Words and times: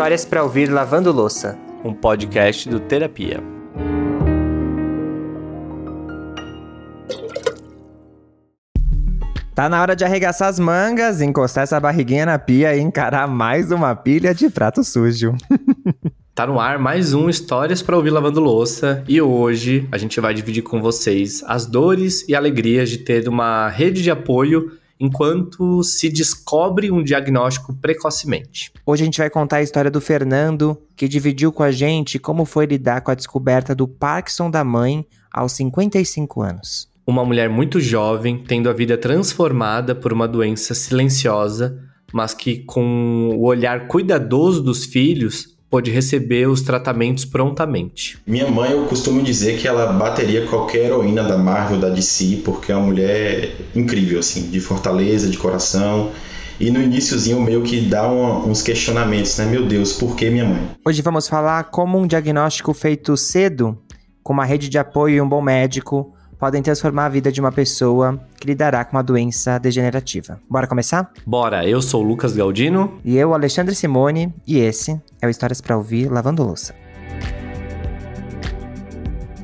Histórias 0.00 0.24
para 0.24 0.42
ouvir 0.42 0.70
lavando 0.70 1.12
louça. 1.12 1.58
Um 1.84 1.92
podcast 1.92 2.66
do 2.66 2.80
Terapia. 2.80 3.42
Tá 9.54 9.68
na 9.68 9.82
hora 9.82 9.94
de 9.94 10.02
arregaçar 10.02 10.48
as 10.48 10.58
mangas, 10.58 11.20
encostar 11.20 11.64
essa 11.64 11.78
barriguinha 11.78 12.24
na 12.24 12.38
pia 12.38 12.74
e 12.74 12.80
encarar 12.80 13.28
mais 13.28 13.70
uma 13.70 13.94
pilha 13.94 14.34
de 14.34 14.48
prato 14.48 14.82
sujo. 14.82 15.34
Tá 16.32 16.46
no 16.46 16.58
ar 16.58 16.78
mais 16.78 17.12
um 17.12 17.28
Histórias 17.28 17.82
para 17.82 17.96
ouvir 17.96 18.08
lavando 18.08 18.40
louça 18.40 19.04
e 19.06 19.20
hoje 19.20 19.86
a 19.92 19.98
gente 19.98 20.18
vai 20.20 20.32
dividir 20.32 20.62
com 20.62 20.80
vocês 20.80 21.44
as 21.46 21.66
dores 21.66 22.26
e 22.26 22.34
alegrias 22.34 22.88
de 22.88 22.96
ter 22.98 23.28
uma 23.28 23.68
rede 23.68 24.02
de 24.02 24.10
apoio 24.10 24.72
enquanto 25.00 25.82
se 25.82 26.10
descobre 26.10 26.90
um 26.90 27.02
diagnóstico 27.02 27.74
precocemente. 27.74 28.70
Hoje 28.84 29.02
a 29.02 29.06
gente 29.06 29.18
vai 29.18 29.30
contar 29.30 29.56
a 29.56 29.62
história 29.62 29.90
do 29.90 30.00
Fernando, 30.00 30.76
que 30.94 31.08
dividiu 31.08 31.50
com 31.50 31.62
a 31.62 31.72
gente 31.72 32.18
como 32.18 32.44
foi 32.44 32.66
lidar 32.66 33.00
com 33.00 33.10
a 33.10 33.14
descoberta 33.14 33.74
do 33.74 33.88
Parkinson 33.88 34.50
da 34.50 34.62
mãe 34.62 35.06
aos 35.32 35.52
55 35.52 36.42
anos. 36.42 36.90
Uma 37.06 37.24
mulher 37.24 37.48
muito 37.48 37.80
jovem, 37.80 38.44
tendo 38.46 38.68
a 38.68 38.72
vida 38.74 38.98
transformada 38.98 39.94
por 39.94 40.12
uma 40.12 40.28
doença 40.28 40.74
silenciosa, 40.74 41.82
mas 42.12 42.34
que 42.34 42.58
com 42.64 43.30
o 43.34 43.44
olhar 43.44 43.88
cuidadoso 43.88 44.62
dos 44.62 44.84
filhos 44.84 45.49
pôde 45.70 45.90
receber 45.90 46.48
os 46.48 46.62
tratamentos 46.62 47.24
prontamente. 47.24 48.18
Minha 48.26 48.50
mãe, 48.50 48.72
eu 48.72 48.86
costumo 48.86 49.22
dizer 49.22 49.56
que 49.58 49.68
ela 49.68 49.92
bateria 49.92 50.44
qualquer 50.46 50.86
heroína 50.86 51.22
da 51.22 51.38
Marvel, 51.38 51.78
da 51.78 51.88
DC, 51.88 52.42
porque 52.44 52.72
é 52.72 52.76
uma 52.76 52.86
mulher 52.86 53.54
incrível, 53.74 54.18
assim, 54.18 54.50
de 54.50 54.60
fortaleza, 54.60 55.28
de 55.28 55.38
coração. 55.38 56.10
E 56.58 56.70
no 56.70 56.82
iníciozinho 56.82 57.40
meio 57.40 57.62
que 57.62 57.80
dá 57.80 58.06
uma, 58.06 58.44
uns 58.44 58.60
questionamentos, 58.60 59.38
né? 59.38 59.46
Meu 59.46 59.64
Deus, 59.64 59.92
por 59.92 60.16
que 60.16 60.28
minha 60.28 60.44
mãe? 60.44 60.60
Hoje 60.84 61.00
vamos 61.00 61.28
falar 61.28 61.64
como 61.64 61.98
um 61.98 62.06
diagnóstico 62.06 62.74
feito 62.74 63.16
cedo, 63.16 63.78
com 64.22 64.32
uma 64.32 64.44
rede 64.44 64.68
de 64.68 64.76
apoio 64.76 65.16
e 65.16 65.20
um 65.20 65.28
bom 65.28 65.40
médico, 65.40 66.12
podem 66.40 66.62
transformar 66.62 67.04
a 67.04 67.08
vida 67.10 67.30
de 67.30 67.38
uma 67.38 67.52
pessoa 67.52 68.18
que 68.38 68.46
lidará 68.46 68.82
com 68.82 68.96
uma 68.96 69.02
doença 69.02 69.58
degenerativa. 69.58 70.40
Bora 70.48 70.66
começar? 70.66 71.12
Bora, 71.26 71.68
eu 71.68 71.82
sou 71.82 72.02
o 72.02 72.08
Lucas 72.08 72.32
Galdino. 72.32 72.98
E 73.04 73.18
eu, 73.18 73.34
Alexandre 73.34 73.74
Simone, 73.74 74.32
e 74.46 74.58
esse 74.58 74.98
é 75.20 75.26
o 75.26 75.30
Histórias 75.30 75.60
para 75.60 75.76
Ouvir 75.76 76.10
Lavando 76.10 76.42
Louça. 76.42 76.74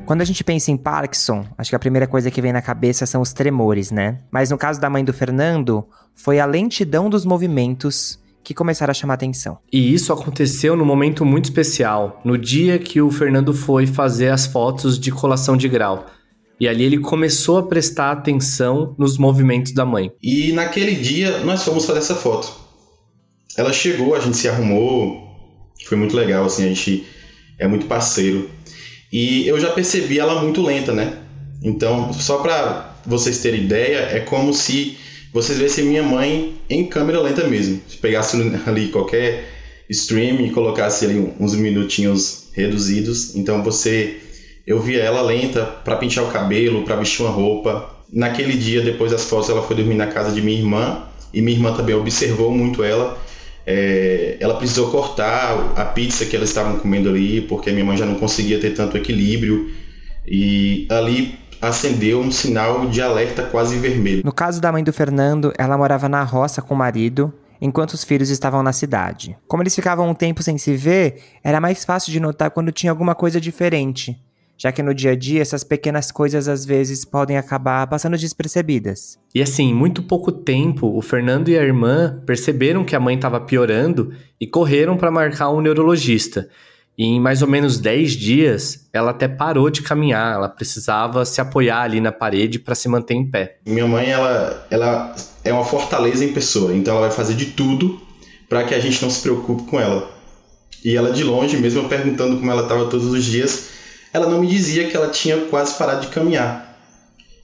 Quando 0.07 0.21
a 0.21 0.25
gente 0.25 0.43
pensa 0.43 0.71
em 0.71 0.77
Parkinson, 0.77 1.45
acho 1.55 1.69
que 1.69 1.75
a 1.75 1.79
primeira 1.79 2.07
coisa 2.07 2.31
que 2.31 2.41
vem 2.41 2.51
na 2.51 2.61
cabeça 2.63 3.05
são 3.05 3.21
os 3.21 3.31
tremores, 3.31 3.91
né? 3.91 4.17
Mas 4.31 4.49
no 4.49 4.57
caso 4.57 4.81
da 4.81 4.89
mãe 4.89 5.03
do 5.03 5.13
Fernando, 5.13 5.85
foi 6.15 6.39
a 6.39 6.45
lentidão 6.45 7.09
dos 7.09 7.25
movimentos 7.25 8.17
que 8.43 8.53
começaram 8.53 8.91
a 8.91 8.93
chamar 8.93 9.15
atenção. 9.15 9.57
E 9.71 9.93
isso 9.93 10.13
aconteceu 10.13 10.75
num 10.75 10.85
momento 10.85 11.25
muito 11.25 11.45
especial, 11.45 12.21
no 12.23 12.37
dia 12.37 12.79
que 12.79 13.01
o 13.01 13.11
Fernando 13.11 13.53
foi 13.53 13.85
fazer 13.85 14.29
as 14.29 14.47
fotos 14.47 14.97
de 14.97 15.11
colação 15.11 15.57
de 15.57 15.67
grau. 15.67 16.05
E 16.59 16.67
ali 16.67 16.83
ele 16.83 16.99
começou 16.99 17.57
a 17.57 17.63
prestar 17.63 18.11
atenção 18.11 18.95
nos 18.97 19.17
movimentos 19.17 19.73
da 19.73 19.85
mãe. 19.85 20.11
E 20.21 20.51
naquele 20.53 20.95
dia 20.95 21.39
nós 21.39 21.63
fomos 21.63 21.85
fazer 21.85 21.99
essa 21.99 22.15
foto. 22.15 22.51
Ela 23.55 23.71
chegou, 23.71 24.15
a 24.15 24.19
gente 24.19 24.37
se 24.37 24.47
arrumou, 24.47 25.27
foi 25.85 25.97
muito 25.97 26.15
legal, 26.15 26.45
assim, 26.45 26.65
a 26.65 26.67
gente 26.67 27.05
é 27.57 27.67
muito 27.67 27.85
parceiro. 27.85 28.49
E 29.11 29.47
eu 29.47 29.59
já 29.59 29.71
percebi 29.71 30.19
ela 30.19 30.41
muito 30.41 30.61
lenta, 30.61 30.91
né? 30.91 31.19
Então, 31.63 32.11
só 32.13 32.39
para 32.39 32.95
vocês 33.05 33.39
terem 33.39 33.63
ideia, 33.63 33.99
é 34.11 34.19
como 34.19 34.53
se 34.53 34.97
vocês 35.33 35.57
vissem 35.57 35.85
minha 35.85 36.03
mãe 36.03 36.55
em 36.69 36.85
câmera 36.85 37.21
lenta 37.21 37.47
mesmo. 37.47 37.81
Se 37.87 37.97
pegasse 37.97 38.37
ali 38.65 38.89
qualquer 38.89 39.45
stream 39.89 40.41
e 40.41 40.51
colocasse 40.51 41.05
ali 41.05 41.33
uns 41.39 41.55
minutinhos 41.55 42.49
reduzidos, 42.53 43.35
então 43.35 43.63
você 43.63 44.17
eu 44.67 44.81
via 44.81 45.01
ela 45.01 45.21
lenta 45.21 45.63
para 45.63 45.95
pintar 45.95 46.25
o 46.25 46.27
cabelo, 46.27 46.83
para 46.83 46.97
vestir 46.97 47.21
uma 47.21 47.31
roupa. 47.31 47.89
Naquele 48.11 48.57
dia, 48.57 48.81
depois 48.81 49.11
das 49.11 49.23
fotos, 49.23 49.49
ela 49.49 49.61
foi 49.61 49.77
dormir 49.77 49.95
na 49.95 50.07
casa 50.07 50.29
de 50.33 50.41
minha 50.41 50.59
irmã 50.59 51.03
e 51.33 51.41
minha 51.41 51.55
irmã 51.55 51.73
também 51.73 51.95
observou 51.95 52.51
muito 52.51 52.83
ela. 52.83 53.17
É, 53.65 54.35
ela 54.41 54.55
precisou 54.55 54.91
cortar 54.91 55.73
a 55.77 55.85
pizza 55.85 56.25
que 56.25 56.35
elas 56.35 56.49
estavam 56.49 56.79
comendo 56.79 57.07
ali, 57.09 57.41
porque 57.41 57.71
minha 57.71 57.85
mãe 57.85 57.95
já 57.95 58.05
não 58.05 58.15
conseguia 58.15 58.59
ter 58.59 58.71
tanto 58.71 58.97
equilíbrio. 58.97 59.71
E 60.27 60.85
ali 60.89 61.39
acendeu 61.61 62.19
um 62.19 62.29
sinal 62.29 62.87
de 62.87 63.01
alerta 63.01 63.43
quase 63.43 63.77
vermelho. 63.77 64.21
No 64.25 64.33
caso 64.33 64.59
da 64.59 64.69
mãe 64.69 64.83
do 64.83 64.91
Fernando, 64.91 65.53
ela 65.57 65.77
morava 65.77 66.09
na 66.09 66.23
roça 66.23 66.61
com 66.61 66.73
o 66.73 66.77
marido, 66.77 67.33
enquanto 67.61 67.93
os 67.93 68.03
filhos 68.03 68.29
estavam 68.29 68.61
na 68.61 68.73
cidade. 68.73 69.37
Como 69.47 69.63
eles 69.63 69.73
ficavam 69.73 70.09
um 70.09 70.13
tempo 70.13 70.43
sem 70.43 70.57
se 70.57 70.75
ver, 70.75 71.21
era 71.41 71.61
mais 71.61 71.85
fácil 71.85 72.11
de 72.11 72.19
notar 72.19 72.51
quando 72.51 72.71
tinha 72.73 72.91
alguma 72.91 73.15
coisa 73.15 73.39
diferente 73.39 74.26
já 74.57 74.71
que 74.71 74.81
no 74.81 74.93
dia 74.93 75.11
a 75.11 75.15
dia 75.15 75.41
essas 75.41 75.63
pequenas 75.63 76.11
coisas 76.11 76.47
às 76.47 76.65
vezes 76.65 77.05
podem 77.05 77.37
acabar 77.37 77.85
passando 77.87 78.17
despercebidas. 78.17 79.19
E 79.33 79.41
assim, 79.41 79.69
em 79.69 79.73
muito 79.73 80.01
pouco 80.01 80.31
tempo, 80.31 80.87
o 80.97 81.01
Fernando 81.01 81.49
e 81.49 81.57
a 81.57 81.63
irmã 81.63 82.21
perceberam 82.25 82.83
que 82.83 82.95
a 82.95 82.99
mãe 82.99 83.15
estava 83.15 83.39
piorando 83.39 84.11
e 84.41 84.47
correram 84.47 84.97
para 84.97 85.11
marcar 85.11 85.51
um 85.51 85.61
neurologista. 85.61 86.49
E 86.97 87.05
em 87.05 87.19
mais 87.19 87.43
ou 87.43 87.47
menos 87.47 87.79
10 87.79 88.13
dias, 88.13 88.89
ela 88.91 89.11
até 89.11 89.27
parou 89.27 89.69
de 89.69 89.83
caminhar, 89.83 90.33
ela 90.33 90.49
precisava 90.49 91.23
se 91.25 91.39
apoiar 91.39 91.81
ali 91.81 92.01
na 92.01 92.11
parede 92.11 92.57
para 92.57 92.73
se 92.73 92.89
manter 92.89 93.13
em 93.13 93.29
pé. 93.29 93.59
Minha 93.67 93.85
mãe, 93.85 94.09
ela, 94.09 94.65
ela 94.71 95.15
é 95.43 95.53
uma 95.53 95.63
fortaleza 95.63 96.25
em 96.25 96.33
pessoa, 96.33 96.75
então 96.75 96.97
ela 96.97 97.07
vai 97.07 97.15
fazer 97.15 97.35
de 97.35 97.47
tudo 97.47 98.01
para 98.49 98.63
que 98.63 98.73
a 98.73 98.79
gente 98.79 98.99
não 99.03 99.11
se 99.11 99.21
preocupe 99.21 99.69
com 99.69 99.79
ela. 99.79 100.09
E 100.83 100.95
ela 100.95 101.11
de 101.11 101.23
longe, 101.23 101.57
mesmo 101.57 101.87
perguntando 101.87 102.37
como 102.37 102.51
ela 102.51 102.63
estava 102.63 102.85
todos 102.85 103.05
os 103.05 103.23
dias, 103.23 103.76
ela 104.13 104.29
não 104.29 104.41
me 104.41 104.47
dizia 104.47 104.89
que 104.89 104.95
ela 104.95 105.09
tinha 105.09 105.37
quase 105.45 105.77
parado 105.77 106.01
de 106.01 106.07
caminhar. 106.07 106.67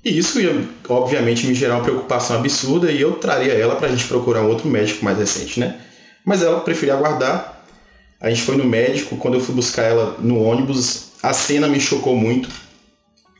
E 0.04 0.18
isso 0.18 0.42
ia, 0.42 0.68
obviamente, 0.90 1.48
me 1.48 1.54
gerar 1.54 1.76
uma 1.76 1.84
preocupação 1.84 2.38
absurda 2.38 2.92
e 2.92 3.00
eu 3.00 3.14
traria 3.14 3.54
ela 3.54 3.76
para 3.76 3.88
a 3.88 3.92
gente 3.92 4.06
procurar 4.06 4.42
um 4.42 4.50
outro 4.50 4.68
médico 4.68 5.06
mais 5.06 5.18
recente, 5.18 5.60
né? 5.60 5.80
Mas 6.26 6.42
ela 6.42 6.60
preferia 6.60 6.94
aguardar. 6.96 7.64
A 8.20 8.30
gente 8.30 8.42
foi 8.42 8.58
no 8.58 8.66
médico, 8.66 9.16
quando 9.18 9.36
eu 9.36 9.42
fui 9.42 9.56
buscar 9.56 9.84
ela 9.84 10.18
no 10.20 10.42
ônibus, 10.42 11.12
a 11.22 11.34
cena 11.34 11.68
me 11.68 11.80
chocou 11.80 12.16
muito, 12.16 12.50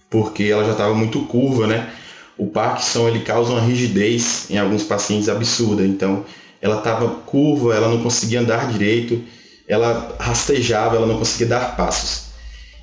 porque 0.10 0.44
ela 0.44 0.64
já 0.64 0.72
estava 0.72 0.94
muito 0.94 1.22
curva, 1.26 1.68
né? 1.68 1.90
O 2.38 2.48
Parkinson 2.48 3.08
ele 3.10 3.20
causa 3.20 3.52
uma 3.52 3.62
rigidez 3.62 4.50
em 4.50 4.58
alguns 4.58 4.84
pacientes 4.84 5.30
absurda, 5.30 5.86
então 5.86 6.26
ela 6.62 6.78
estava 6.78 7.10
curva, 7.26 7.76
ela 7.76 7.90
não 7.90 8.02
conseguia 8.02 8.40
andar 8.40 8.72
direito, 8.72 9.22
ela 9.68 10.16
rastejava, 10.20 10.96
ela 10.96 11.06
não 11.06 11.20
conseguia 11.20 11.48
dar 11.48 11.76
passos. 11.76 12.33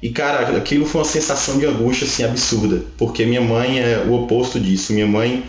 E, 0.02 0.08
cara, 0.08 0.56
aquilo 0.56 0.86
foi 0.86 1.00
uma 1.00 1.06
sensação 1.06 1.58
de 1.58 1.66
angústia, 1.66 2.06
assim, 2.06 2.24
absurda. 2.24 2.82
Porque 2.96 3.26
minha 3.26 3.40
mãe 3.40 3.78
é 3.78 4.04
o 4.06 4.14
oposto 4.14 4.58
disso. 4.58 4.92
Minha 4.92 5.06
mãe, 5.06 5.42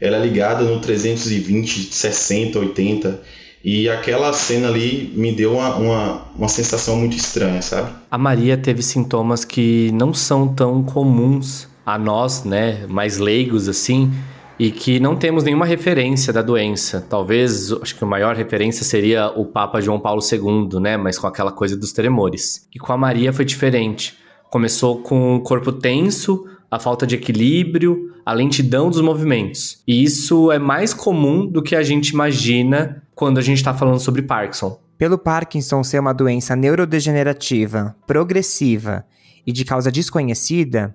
ela 0.00 0.18
é 0.18 0.20
ligada 0.20 0.64
no 0.64 0.80
320, 0.80 1.94
60, 1.94 2.58
80. 2.58 3.20
E 3.64 3.88
aquela 3.88 4.32
cena 4.32 4.68
ali 4.68 5.12
me 5.16 5.32
deu 5.32 5.54
uma, 5.54 5.74
uma, 5.76 6.22
uma 6.36 6.48
sensação 6.48 6.96
muito 6.96 7.16
estranha, 7.16 7.60
sabe? 7.62 7.90
A 8.10 8.18
Maria 8.18 8.56
teve 8.56 8.82
sintomas 8.82 9.44
que 9.44 9.90
não 9.92 10.14
são 10.14 10.46
tão 10.46 10.82
comuns 10.82 11.66
a 11.84 11.98
nós, 11.98 12.44
né, 12.44 12.84
mais 12.88 13.18
leigos, 13.18 13.68
assim, 13.68 14.12
e 14.58 14.70
que 14.70 14.98
não 14.98 15.16
temos 15.16 15.44
nenhuma 15.44 15.66
referência 15.66 16.32
da 16.32 16.42
doença. 16.42 17.04
Talvez, 17.08 17.72
acho 17.72 17.96
que 17.96 18.04
a 18.04 18.06
maior 18.06 18.34
referência 18.34 18.84
seria 18.84 19.28
o 19.28 19.44
Papa 19.44 19.80
João 19.80 20.00
Paulo 20.00 20.22
II, 20.22 20.80
né? 20.80 20.96
Mas 20.96 21.18
com 21.18 21.26
aquela 21.26 21.52
coisa 21.52 21.76
dos 21.76 21.92
tremores. 21.92 22.66
E 22.74 22.78
com 22.78 22.92
a 22.92 22.96
Maria 22.96 23.32
foi 23.32 23.44
diferente. 23.44 24.16
Começou 24.50 25.02
com 25.02 25.36
o 25.36 25.40
corpo 25.40 25.72
tenso, 25.72 26.46
a 26.70 26.78
falta 26.78 27.06
de 27.06 27.14
equilíbrio, 27.14 28.12
a 28.24 28.32
lentidão 28.32 28.88
dos 28.88 29.00
movimentos. 29.00 29.82
E 29.86 30.02
isso 30.02 30.50
é 30.50 30.58
mais 30.58 30.94
comum 30.94 31.46
do 31.46 31.62
que 31.62 31.76
a 31.76 31.82
gente 31.82 32.10
imagina 32.10 33.02
quando 33.14 33.38
a 33.38 33.42
gente 33.42 33.58
está 33.58 33.74
falando 33.74 34.00
sobre 34.00 34.22
Parkinson. 34.22 34.80
Pelo 34.98 35.18
Parkinson 35.18 35.84
ser 35.84 35.98
uma 35.98 36.14
doença 36.14 36.56
neurodegenerativa, 36.56 37.94
progressiva 38.06 39.04
e 39.46 39.52
de 39.52 39.64
causa 39.64 39.92
desconhecida, 39.92 40.94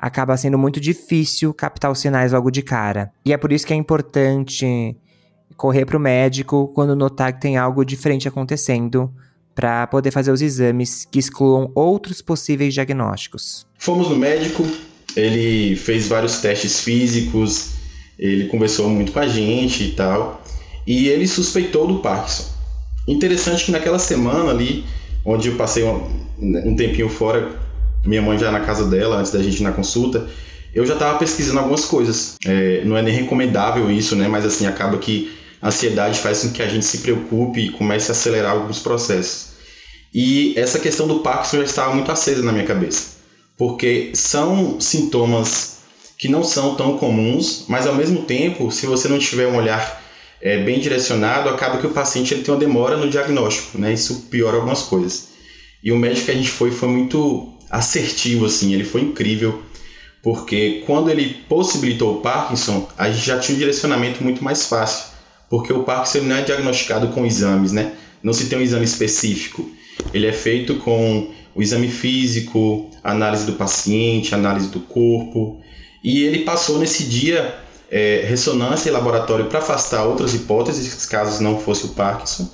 acaba 0.00 0.36
sendo 0.36 0.56
muito 0.56 0.80
difícil 0.80 1.52
captar 1.52 1.90
os 1.90 1.98
sinais 1.98 2.32
logo 2.32 2.50
de 2.50 2.62
cara. 2.62 3.12
E 3.24 3.32
é 3.32 3.36
por 3.36 3.52
isso 3.52 3.66
que 3.66 3.72
é 3.72 3.76
importante 3.76 4.96
correr 5.56 5.84
para 5.84 5.96
o 5.96 6.00
médico 6.00 6.68
quando 6.74 6.96
notar 6.96 7.34
que 7.34 7.40
tem 7.40 7.58
algo 7.58 7.84
diferente 7.84 8.26
acontecendo 8.26 9.12
para 9.54 9.86
poder 9.88 10.10
fazer 10.10 10.32
os 10.32 10.40
exames 10.40 11.04
que 11.04 11.18
excluam 11.18 11.70
outros 11.74 12.22
possíveis 12.22 12.72
diagnósticos. 12.72 13.66
Fomos 13.78 14.08
no 14.08 14.16
médico, 14.16 14.66
ele 15.14 15.76
fez 15.76 16.08
vários 16.08 16.40
testes 16.40 16.80
físicos, 16.80 17.72
ele 18.18 18.46
conversou 18.46 18.88
muito 18.88 19.12
com 19.12 19.18
a 19.18 19.28
gente 19.28 19.84
e 19.84 19.92
tal, 19.92 20.42
e 20.86 21.08
ele 21.08 21.26
suspeitou 21.26 21.86
do 21.86 21.98
Parkinson. 21.98 22.44
Interessante 23.06 23.66
que 23.66 23.72
naquela 23.72 23.98
semana 23.98 24.50
ali, 24.50 24.84
onde 25.26 25.48
eu 25.48 25.56
passei 25.56 25.84
um, 25.84 26.26
um 26.38 26.74
tempinho 26.74 27.08
fora 27.10 27.60
minha 28.04 28.22
mãe 28.22 28.38
já 28.38 28.50
na 28.50 28.60
casa 28.60 28.84
dela, 28.86 29.18
antes 29.18 29.32
da 29.32 29.42
gente 29.42 29.60
ir 29.60 29.62
na 29.62 29.72
consulta, 29.72 30.28
eu 30.74 30.86
já 30.86 30.94
estava 30.94 31.18
pesquisando 31.18 31.58
algumas 31.58 31.84
coisas. 31.84 32.36
É, 32.44 32.82
não 32.84 32.96
é 32.96 33.02
nem 33.02 33.14
recomendável 33.14 33.90
isso, 33.90 34.16
né? 34.16 34.28
Mas 34.28 34.44
assim, 34.44 34.66
acaba 34.66 34.98
que 34.98 35.30
A 35.62 35.68
ansiedade 35.68 36.18
faz 36.20 36.42
com 36.42 36.50
que 36.52 36.62
a 36.62 36.68
gente 36.68 36.84
se 36.86 36.98
preocupe 36.98 37.60
e 37.60 37.70
comece 37.70 38.10
a 38.10 38.12
acelerar 38.12 38.52
alguns 38.52 38.78
processos. 38.78 39.50
E 40.12 40.54
essa 40.56 40.78
questão 40.78 41.06
do 41.06 41.20
Parkinson 41.20 41.58
já 41.58 41.64
estava 41.64 41.94
muito 41.94 42.10
acesa 42.10 42.42
na 42.42 42.50
minha 42.52 42.64
cabeça, 42.64 43.18
porque 43.56 44.10
são 44.14 44.80
sintomas 44.80 45.80
que 46.18 46.28
não 46.28 46.42
são 46.42 46.74
tão 46.74 46.98
comuns, 46.98 47.64
mas 47.68 47.86
ao 47.86 47.94
mesmo 47.94 48.22
tempo, 48.22 48.70
se 48.70 48.86
você 48.86 49.06
não 49.08 49.18
tiver 49.18 49.46
um 49.46 49.56
olhar 49.56 50.02
é, 50.40 50.62
bem 50.62 50.80
direcionado, 50.80 51.48
acaba 51.48 51.78
que 51.78 51.86
o 51.86 51.90
paciente 51.90 52.34
ele 52.34 52.42
tem 52.42 52.52
uma 52.52 52.60
demora 52.60 52.96
no 52.96 53.10
diagnóstico, 53.10 53.78
né? 53.78 53.92
Isso 53.92 54.26
piora 54.30 54.56
algumas 54.56 54.82
coisas. 54.82 55.28
E 55.82 55.92
o 55.92 55.96
médico 55.96 56.26
que 56.26 56.32
a 56.32 56.34
gente 56.34 56.50
foi 56.50 56.70
foi 56.70 56.88
muito 56.88 57.52
assertivo, 57.70 58.46
assim, 58.46 58.74
ele 58.74 58.84
foi 58.84 59.02
incrível, 59.02 59.62
porque 60.22 60.82
quando 60.86 61.10
ele 61.10 61.42
possibilitou 61.48 62.16
o 62.16 62.20
Parkinson, 62.20 62.88
a 62.98 63.10
gente 63.10 63.24
já 63.24 63.38
tinha 63.38 63.54
um 63.54 63.58
direcionamento 63.58 64.22
muito 64.22 64.42
mais 64.42 64.66
fácil, 64.66 65.06
porque 65.48 65.72
o 65.72 65.84
Parkinson 65.84 66.26
não 66.26 66.36
é 66.36 66.42
diagnosticado 66.42 67.08
com 67.08 67.24
exames, 67.24 67.72
né? 67.72 67.92
Não 68.22 68.32
se 68.32 68.46
tem 68.46 68.58
um 68.58 68.62
exame 68.62 68.84
específico. 68.84 69.70
Ele 70.12 70.26
é 70.26 70.32
feito 70.32 70.76
com 70.76 71.30
o 71.54 71.62
exame 71.62 71.88
físico, 71.88 72.90
análise 73.02 73.46
do 73.46 73.54
paciente, 73.54 74.34
análise 74.34 74.68
do 74.68 74.80
corpo, 74.80 75.60
e 76.02 76.22
ele 76.22 76.40
passou 76.40 76.78
nesse 76.78 77.04
dia 77.04 77.58
é, 77.90 78.24
ressonância 78.26 78.88
em 78.88 78.92
laboratório 78.92 79.46
para 79.46 79.58
afastar 79.58 80.04
outras 80.04 80.34
hipóteses, 80.34 81.06
caso 81.06 81.42
não 81.42 81.58
fosse 81.58 81.86
o 81.86 81.90
Parkinson. 81.90 82.48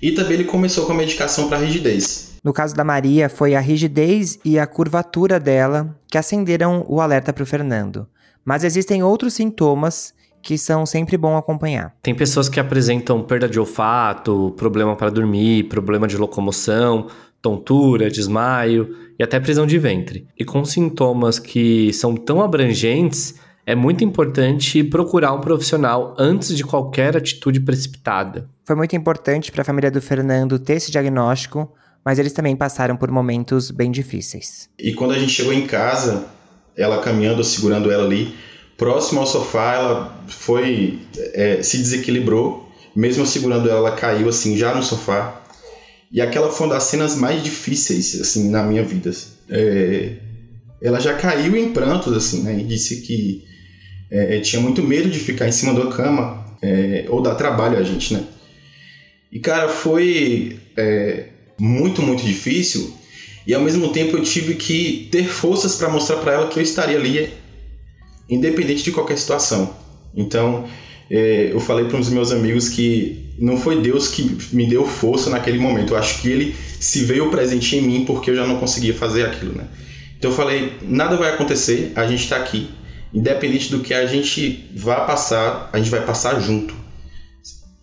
E 0.00 0.12
também 0.12 0.34
ele 0.34 0.44
começou 0.44 0.86
com 0.86 0.92
a 0.92 0.96
medicação 0.96 1.48
para 1.48 1.58
rigidez. 1.58 2.29
No 2.42 2.52
caso 2.52 2.74
da 2.74 2.84
Maria, 2.84 3.28
foi 3.28 3.54
a 3.54 3.60
rigidez 3.60 4.38
e 4.44 4.58
a 4.58 4.66
curvatura 4.66 5.38
dela 5.38 5.96
que 6.08 6.16
acenderam 6.16 6.84
o 6.88 7.00
alerta 7.00 7.32
para 7.32 7.42
o 7.42 7.46
Fernando. 7.46 8.06
Mas 8.44 8.64
existem 8.64 9.02
outros 9.02 9.34
sintomas 9.34 10.14
que 10.42 10.56
são 10.56 10.86
sempre 10.86 11.16
bom 11.16 11.36
acompanhar. 11.36 11.94
Tem 12.02 12.14
pessoas 12.14 12.48
que 12.48 12.58
apresentam 12.58 13.22
perda 13.22 13.48
de 13.48 13.60
olfato, 13.60 14.54
problema 14.56 14.96
para 14.96 15.10
dormir, 15.10 15.64
problema 15.64 16.08
de 16.08 16.16
locomoção, 16.16 17.08
tontura, 17.42 18.10
desmaio 18.10 18.94
e 19.18 19.22
até 19.22 19.38
prisão 19.38 19.66
de 19.66 19.78
ventre. 19.78 20.26
E 20.38 20.44
com 20.44 20.64
sintomas 20.64 21.38
que 21.38 21.92
são 21.92 22.14
tão 22.14 22.40
abrangentes, 22.40 23.34
é 23.66 23.74
muito 23.74 24.02
importante 24.02 24.82
procurar 24.82 25.32
um 25.32 25.40
profissional 25.40 26.14
antes 26.18 26.56
de 26.56 26.64
qualquer 26.64 27.16
atitude 27.16 27.60
precipitada. 27.60 28.48
Foi 28.64 28.74
muito 28.74 28.96
importante 28.96 29.52
para 29.52 29.62
a 29.62 29.64
família 29.64 29.90
do 29.90 30.00
Fernando 30.00 30.58
ter 30.58 30.74
esse 30.74 30.90
diagnóstico, 30.90 31.72
mas 32.04 32.18
eles 32.18 32.32
também 32.32 32.56
passaram 32.56 32.96
por 32.96 33.10
momentos 33.10 33.70
bem 33.70 33.90
difíceis. 33.90 34.68
E 34.78 34.92
quando 34.92 35.12
a 35.12 35.18
gente 35.18 35.32
chegou 35.32 35.52
em 35.52 35.66
casa, 35.66 36.26
ela 36.76 37.02
caminhando, 37.02 37.44
segurando 37.44 37.90
ela 37.90 38.04
ali, 38.04 38.34
próximo 38.76 39.20
ao 39.20 39.26
sofá, 39.26 39.74
ela 39.74 40.24
foi 40.26 40.98
é, 41.34 41.62
se 41.62 41.78
desequilibrou. 41.78 42.68
Mesmo 42.96 43.24
segurando 43.24 43.68
ela, 43.68 43.78
ela 43.78 43.96
caiu 43.96 44.28
assim 44.28 44.56
já 44.56 44.74
no 44.74 44.82
sofá. 44.82 45.42
E 46.10 46.20
aquela 46.20 46.50
foi 46.50 46.66
uma 46.66 46.74
das 46.74 46.84
cenas 46.84 47.14
mais 47.14 47.42
difíceis 47.42 48.20
assim 48.20 48.50
na 48.50 48.62
minha 48.62 48.82
vida. 48.82 49.12
É, 49.48 50.16
ela 50.82 50.98
já 50.98 51.14
caiu 51.14 51.54
em 51.56 51.72
prantos 51.72 52.12
assim, 52.12 52.42
né? 52.42 52.58
E 52.58 52.64
disse 52.64 53.02
que 53.02 53.44
é, 54.10 54.38
é, 54.38 54.40
tinha 54.40 54.60
muito 54.60 54.82
medo 54.82 55.08
de 55.08 55.18
ficar 55.18 55.46
em 55.46 55.52
cima 55.52 55.72
da 55.72 55.90
cama 55.92 56.44
é, 56.62 57.04
ou 57.08 57.22
dar 57.22 57.36
trabalho 57.36 57.78
a 57.78 57.82
gente, 57.82 58.14
né? 58.14 58.24
E 59.30 59.38
cara, 59.38 59.68
foi 59.68 60.58
é, 60.76 61.28
muito 61.60 62.02
muito 62.02 62.24
difícil. 62.24 62.92
E 63.46 63.54
ao 63.54 63.62
mesmo 63.62 63.92
tempo 63.92 64.16
eu 64.16 64.22
tive 64.22 64.54
que 64.54 65.08
ter 65.10 65.24
forças 65.28 65.76
para 65.76 65.88
mostrar 65.88 66.16
para 66.16 66.32
ela 66.32 66.48
que 66.48 66.58
eu 66.58 66.62
estaria 66.62 66.96
ali 66.96 67.32
independente 68.28 68.82
de 68.82 68.92
qualquer 68.92 69.18
situação. 69.18 69.74
Então, 70.14 70.68
é, 71.10 71.50
eu 71.52 71.60
falei 71.60 71.86
para 71.86 71.96
uns 71.96 72.08
meus 72.08 72.30
amigos 72.30 72.68
que 72.68 73.34
não 73.38 73.56
foi 73.56 73.80
Deus 73.80 74.08
que 74.08 74.38
me 74.52 74.66
deu 74.66 74.86
força 74.86 75.28
naquele 75.30 75.58
momento. 75.58 75.94
Eu 75.94 75.98
acho 75.98 76.20
que 76.22 76.28
Ele 76.28 76.54
se 76.78 77.00
veio 77.00 77.30
presente 77.30 77.76
em 77.76 77.82
mim 77.82 78.04
porque 78.04 78.30
eu 78.30 78.36
já 78.36 78.46
não 78.46 78.58
conseguia 78.58 78.94
fazer 78.94 79.26
aquilo, 79.26 79.54
né? 79.54 79.66
Então 80.16 80.30
eu 80.30 80.36
falei, 80.36 80.74
nada 80.82 81.16
vai 81.16 81.30
acontecer, 81.30 81.92
a 81.96 82.06
gente 82.06 82.22
está 82.22 82.36
aqui. 82.36 82.68
Independente 83.12 83.70
do 83.70 83.80
que 83.80 83.92
a 83.92 84.06
gente 84.06 84.70
vá 84.76 85.00
passar, 85.00 85.68
a 85.72 85.78
gente 85.78 85.90
vai 85.90 86.04
passar 86.04 86.38
junto. 86.40 86.74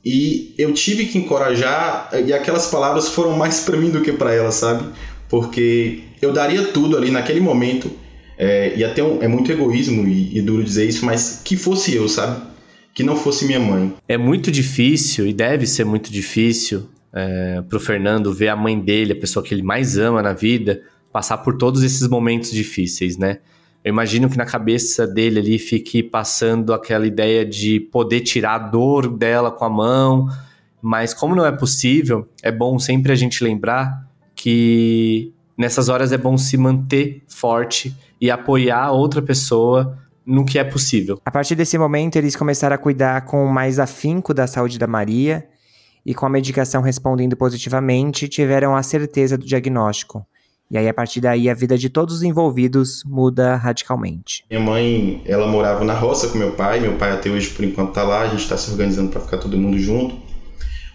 E 0.09 0.53
eu 0.57 0.73
tive 0.73 1.05
que 1.05 1.17
encorajar, 1.17 2.09
e 2.25 2.31
aquelas 2.31 2.67
palavras 2.67 3.09
foram 3.09 3.35
mais 3.35 3.59
para 3.59 3.75
mim 3.75 3.89
do 3.89 3.99
que 3.99 4.13
para 4.13 4.33
ela, 4.33 4.53
sabe? 4.53 4.87
Porque 5.27 5.99
eu 6.21 6.31
daria 6.31 6.63
tudo 6.67 6.95
ali 6.95 7.11
naquele 7.11 7.41
momento 7.41 7.91
é, 8.37 8.73
e 8.77 8.85
até 8.85 9.03
um, 9.03 9.21
é 9.21 9.27
muito 9.27 9.51
egoísmo 9.51 10.07
e, 10.07 10.37
e 10.37 10.41
duro 10.41 10.63
dizer 10.63 10.87
isso, 10.87 11.05
mas 11.05 11.41
que 11.43 11.57
fosse 11.57 11.93
eu, 11.93 12.07
sabe? 12.07 12.41
Que 12.93 13.03
não 13.03 13.17
fosse 13.17 13.43
minha 13.43 13.59
mãe. 13.59 13.93
É 14.07 14.17
muito 14.17 14.49
difícil 14.49 15.27
e 15.27 15.33
deve 15.33 15.67
ser 15.67 15.83
muito 15.83 16.09
difícil 16.09 16.87
é, 17.11 17.61
pro 17.67 17.77
Fernando 17.77 18.33
ver 18.33 18.47
a 18.47 18.55
mãe 18.55 18.79
dele, 18.79 19.11
a 19.11 19.19
pessoa 19.19 19.43
que 19.43 19.53
ele 19.53 19.61
mais 19.61 19.97
ama 19.97 20.21
na 20.21 20.31
vida, 20.31 20.83
passar 21.11 21.39
por 21.39 21.57
todos 21.57 21.83
esses 21.83 22.07
momentos 22.07 22.51
difíceis, 22.51 23.17
né? 23.17 23.39
Eu 23.83 23.93
imagino 23.93 24.29
que 24.29 24.37
na 24.37 24.45
cabeça 24.45 25.07
dele 25.07 25.39
ali 25.39 25.59
fique 25.59 26.03
passando 26.03 26.73
aquela 26.73 27.07
ideia 27.07 27.45
de 27.45 27.79
poder 27.79 28.21
tirar 28.21 28.55
a 28.55 28.59
dor 28.59 29.07
dela 29.07 29.51
com 29.51 29.65
a 29.65 29.69
mão, 29.69 30.27
mas 30.81 31.13
como 31.13 31.35
não 31.35 31.45
é 31.45 31.51
possível, 31.51 32.27
é 32.43 32.51
bom 32.51 32.77
sempre 32.79 33.11
a 33.11 33.15
gente 33.15 33.43
lembrar 33.43 34.05
que 34.35 35.33
nessas 35.57 35.89
horas 35.89 36.11
é 36.11 36.17
bom 36.17 36.37
se 36.37 36.57
manter 36.57 37.23
forte 37.27 37.95
e 38.19 38.29
apoiar 38.29 38.91
outra 38.91 39.21
pessoa 39.21 39.97
no 40.25 40.45
que 40.45 40.59
é 40.59 40.63
possível. 40.63 41.19
A 41.25 41.31
partir 41.31 41.55
desse 41.55 41.77
momento, 41.77 42.17
eles 42.17 42.35
começaram 42.35 42.75
a 42.75 42.77
cuidar 42.77 43.21
com 43.21 43.45
mais 43.47 43.79
afinco 43.79 44.33
da 44.33 44.45
saúde 44.45 44.77
da 44.77 44.85
Maria 44.85 45.47
e 46.05 46.13
com 46.13 46.25
a 46.25 46.29
medicação 46.29 46.81
respondendo 46.81 47.35
positivamente, 47.35 48.27
tiveram 48.27 48.75
a 48.75 48.83
certeza 48.83 49.37
do 49.37 49.45
diagnóstico. 49.45 50.25
E 50.69 50.77
aí, 50.77 50.87
a 50.87 50.93
partir 50.93 51.21
daí, 51.21 51.49
a 51.49 51.53
vida 51.53 51.77
de 51.77 51.89
todos 51.89 52.15
os 52.15 52.23
envolvidos 52.23 53.03
muda 53.05 53.55
radicalmente. 53.55 54.43
Minha 54.49 54.61
mãe, 54.61 55.21
ela 55.25 55.47
morava 55.47 55.85
na 55.85 55.93
roça 55.93 56.27
com 56.27 56.37
meu 56.37 56.51
pai. 56.51 56.81
Meu 56.81 56.97
pai 56.97 57.11
até 57.11 57.29
hoje, 57.29 57.49
por 57.51 57.63
enquanto, 57.63 57.93
tá 57.93 58.03
lá. 58.03 58.23
A 58.23 58.27
gente 58.27 58.43
está 58.43 58.57
se 58.57 58.69
organizando 58.69 59.09
para 59.09 59.21
ficar 59.21 59.37
todo 59.37 59.57
mundo 59.57 59.79
junto. 59.79 60.17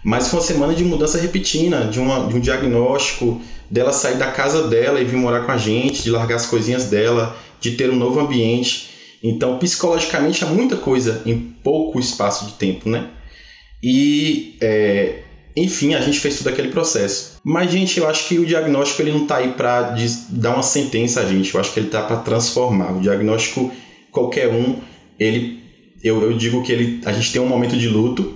Mas 0.03 0.27
foi 0.27 0.39
uma 0.39 0.45
semana 0.45 0.73
de 0.75 0.83
mudança 0.83 1.17
repentina, 1.17 1.85
de, 1.85 1.93
de 1.93 1.99
um 2.01 2.39
diagnóstico, 2.39 3.41
dela 3.69 3.91
sair 3.91 4.17
da 4.17 4.31
casa 4.31 4.67
dela 4.67 4.99
e 4.99 5.05
vir 5.05 5.15
morar 5.15 5.45
com 5.45 5.51
a 5.51 5.57
gente, 5.57 6.03
de 6.03 6.11
largar 6.11 6.35
as 6.35 6.45
coisinhas 6.45 6.89
dela, 6.89 7.35
de 7.59 7.71
ter 7.71 7.89
um 7.89 7.95
novo 7.95 8.19
ambiente. 8.19 8.89
Então, 9.23 9.57
psicologicamente, 9.57 10.43
há 10.43 10.47
muita 10.47 10.75
coisa 10.75 11.21
em 11.25 11.39
pouco 11.39 11.99
espaço 11.99 12.45
de 12.45 12.53
tempo, 12.53 12.89
né? 12.89 13.09
E, 13.81 14.57
é, 14.61 15.23
enfim, 15.55 15.93
a 15.93 16.01
gente 16.01 16.19
fez 16.19 16.37
todo 16.37 16.47
aquele 16.47 16.69
processo. 16.69 17.33
Mas, 17.43 17.71
gente, 17.71 17.99
eu 17.99 18.07
acho 18.07 18.27
que 18.27 18.39
o 18.39 18.45
diagnóstico 18.45 19.01
ele 19.01 19.11
não 19.11 19.23
está 19.23 19.37
aí 19.37 19.53
para 19.53 19.95
dar 20.29 20.53
uma 20.53 20.63
sentença 20.63 21.21
a 21.21 21.25
gente. 21.25 21.53
Eu 21.53 21.59
acho 21.59 21.71
que 21.73 21.79
ele 21.79 21.87
está 21.87 22.01
para 22.01 22.17
transformar. 22.17 22.93
O 22.93 23.01
diagnóstico, 23.01 23.71
qualquer 24.11 24.49
um, 24.49 24.77
ele, 25.19 25.61
eu, 26.03 26.21
eu 26.23 26.33
digo 26.37 26.63
que 26.63 26.71
ele, 26.71 27.01
a 27.05 27.11
gente 27.11 27.31
tem 27.31 27.41
um 27.41 27.47
momento 27.47 27.77
de 27.77 27.87
luto, 27.87 28.33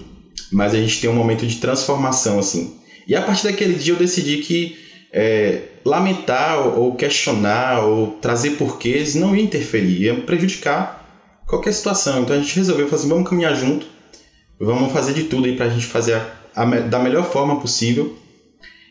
mas 0.52 0.74
a 0.74 0.78
gente 0.78 1.02
tem 1.02 1.10
um 1.10 1.16
momento 1.16 1.46
de 1.46 1.56
transformação, 1.56 2.38
assim. 2.38 2.76
E 3.08 3.16
a 3.16 3.22
partir 3.22 3.46
daquele 3.46 3.74
dia 3.74 3.94
eu 3.94 3.98
decidi 3.98 4.38
que 4.38 4.78
é, 5.12 5.62
lamentar 5.84 6.78
ou 6.78 6.96
questionar 6.96 7.84
ou 7.86 8.18
trazer 8.22 8.52
porquês 8.52 9.16
não 9.16 9.36
ia 9.36 9.42
interferir, 9.42 10.04
ia 10.04 10.16
prejudicar 10.16 11.42
qualquer 11.48 11.74
situação. 11.74 12.22
Então 12.22 12.36
a 12.36 12.40
gente 12.40 12.56
resolveu 12.56 12.88
fazer, 12.88 13.08
vamos 13.08 13.28
caminhar 13.28 13.56
junto, 13.56 13.88
vamos 14.60 14.92
fazer 14.92 15.14
de 15.14 15.24
tudo 15.24 15.46
aí 15.46 15.56
para 15.56 15.66
a 15.66 15.70
gente 15.70 15.86
fazer 15.86 16.16
a, 16.16 16.38
da 16.66 17.00
melhor 17.00 17.26
forma 17.26 17.60
possível. 17.60 18.18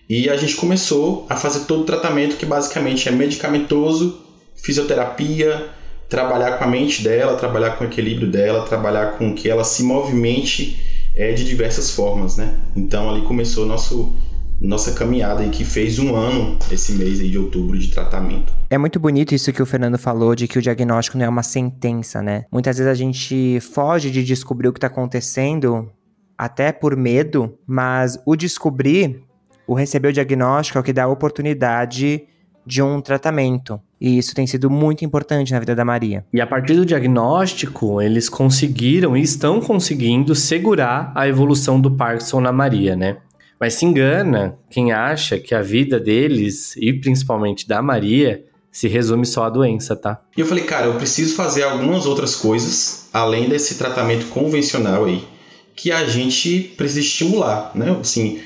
E 0.08 0.28
a 0.28 0.36
gente 0.36 0.54
começou 0.54 1.26
a 1.28 1.34
fazer 1.34 1.64
todo 1.64 1.82
o 1.82 1.84
tratamento 1.84 2.36
que 2.36 2.46
basicamente 2.46 3.08
é 3.08 3.12
medicamentoso, 3.12 4.20
fisioterapia, 4.54 5.68
trabalhar 6.08 6.58
com 6.58 6.64
a 6.64 6.66
mente 6.68 7.02
dela, 7.02 7.36
trabalhar 7.36 7.70
com 7.72 7.84
o 7.84 7.86
equilíbrio 7.86 8.30
dela, 8.30 8.64
trabalhar 8.64 9.18
com 9.18 9.34
que 9.34 9.48
ela 9.48 9.64
se 9.64 9.82
movimente 9.82 10.80
é, 11.16 11.32
de 11.32 11.44
diversas 11.44 11.90
formas, 11.90 12.36
né? 12.36 12.54
Então 12.76 13.10
ali 13.10 13.22
começou 13.22 13.66
nosso 13.66 14.14
nossa 14.58 14.92
caminhada 14.92 15.44
e 15.44 15.50
que 15.50 15.66
fez 15.66 15.98
um 15.98 16.16
ano 16.16 16.58
esse 16.70 16.92
mês 16.92 17.20
aí 17.20 17.28
de 17.28 17.38
outubro 17.38 17.78
de 17.78 17.88
tratamento. 17.88 18.52
É 18.70 18.78
muito 18.78 18.98
bonito 18.98 19.34
isso 19.34 19.52
que 19.52 19.62
o 19.62 19.66
Fernando 19.66 19.98
falou 19.98 20.34
de 20.34 20.48
que 20.48 20.58
o 20.58 20.62
diagnóstico 20.62 21.18
não 21.18 21.26
é 21.26 21.28
uma 21.28 21.42
sentença, 21.42 22.22
né? 22.22 22.44
Muitas 22.50 22.78
vezes 22.78 22.90
a 22.90 22.94
gente 22.94 23.60
foge 23.60 24.10
de 24.10 24.24
descobrir 24.24 24.68
o 24.68 24.72
que 24.72 24.78
está 24.78 24.86
acontecendo 24.86 25.90
até 26.36 26.72
por 26.72 26.96
medo, 26.96 27.58
mas 27.66 28.20
o 28.26 28.36
descobrir, 28.36 29.22
o 29.66 29.74
receber 29.74 30.08
o 30.08 30.12
diagnóstico 30.12 30.78
é 30.78 30.80
o 30.80 30.84
que 30.84 30.92
dá 30.92 31.04
a 31.04 31.08
oportunidade 31.08 32.24
de 32.64 32.82
um 32.82 33.00
tratamento. 33.00 33.80
E 34.00 34.18
isso 34.18 34.34
tem 34.34 34.46
sido 34.46 34.68
muito 34.68 35.04
importante 35.04 35.52
na 35.52 35.60
vida 35.60 35.74
da 35.74 35.84
Maria. 35.84 36.24
E 36.32 36.40
a 36.40 36.46
partir 36.46 36.74
do 36.74 36.84
diagnóstico, 36.84 38.02
eles 38.02 38.28
conseguiram 38.28 39.16
e 39.16 39.22
estão 39.22 39.60
conseguindo 39.60 40.34
segurar 40.34 41.12
a 41.14 41.26
evolução 41.26 41.80
do 41.80 41.90
Parkinson 41.90 42.40
na 42.40 42.52
Maria, 42.52 42.94
né? 42.94 43.18
Mas 43.58 43.74
se 43.74 43.86
engana 43.86 44.58
quem 44.68 44.92
acha 44.92 45.38
que 45.38 45.54
a 45.54 45.62
vida 45.62 45.98
deles, 45.98 46.76
e 46.76 46.92
principalmente 46.92 47.66
da 47.66 47.80
Maria, 47.80 48.44
se 48.70 48.86
resume 48.86 49.24
só 49.24 49.44
à 49.44 49.50
doença, 49.50 49.96
tá? 49.96 50.20
E 50.36 50.40
eu 50.40 50.46
falei, 50.46 50.64
cara, 50.64 50.86
eu 50.86 50.94
preciso 50.96 51.34
fazer 51.34 51.62
algumas 51.62 52.04
outras 52.04 52.36
coisas 52.36 53.08
além 53.10 53.48
desse 53.48 53.78
tratamento 53.78 54.26
convencional 54.26 55.06
aí, 55.06 55.26
que 55.76 55.92
a 55.92 56.06
gente 56.06 56.74
precisa 56.76 57.00
estimular, 57.00 57.70
né? 57.74 57.94
Assim, 58.00 58.40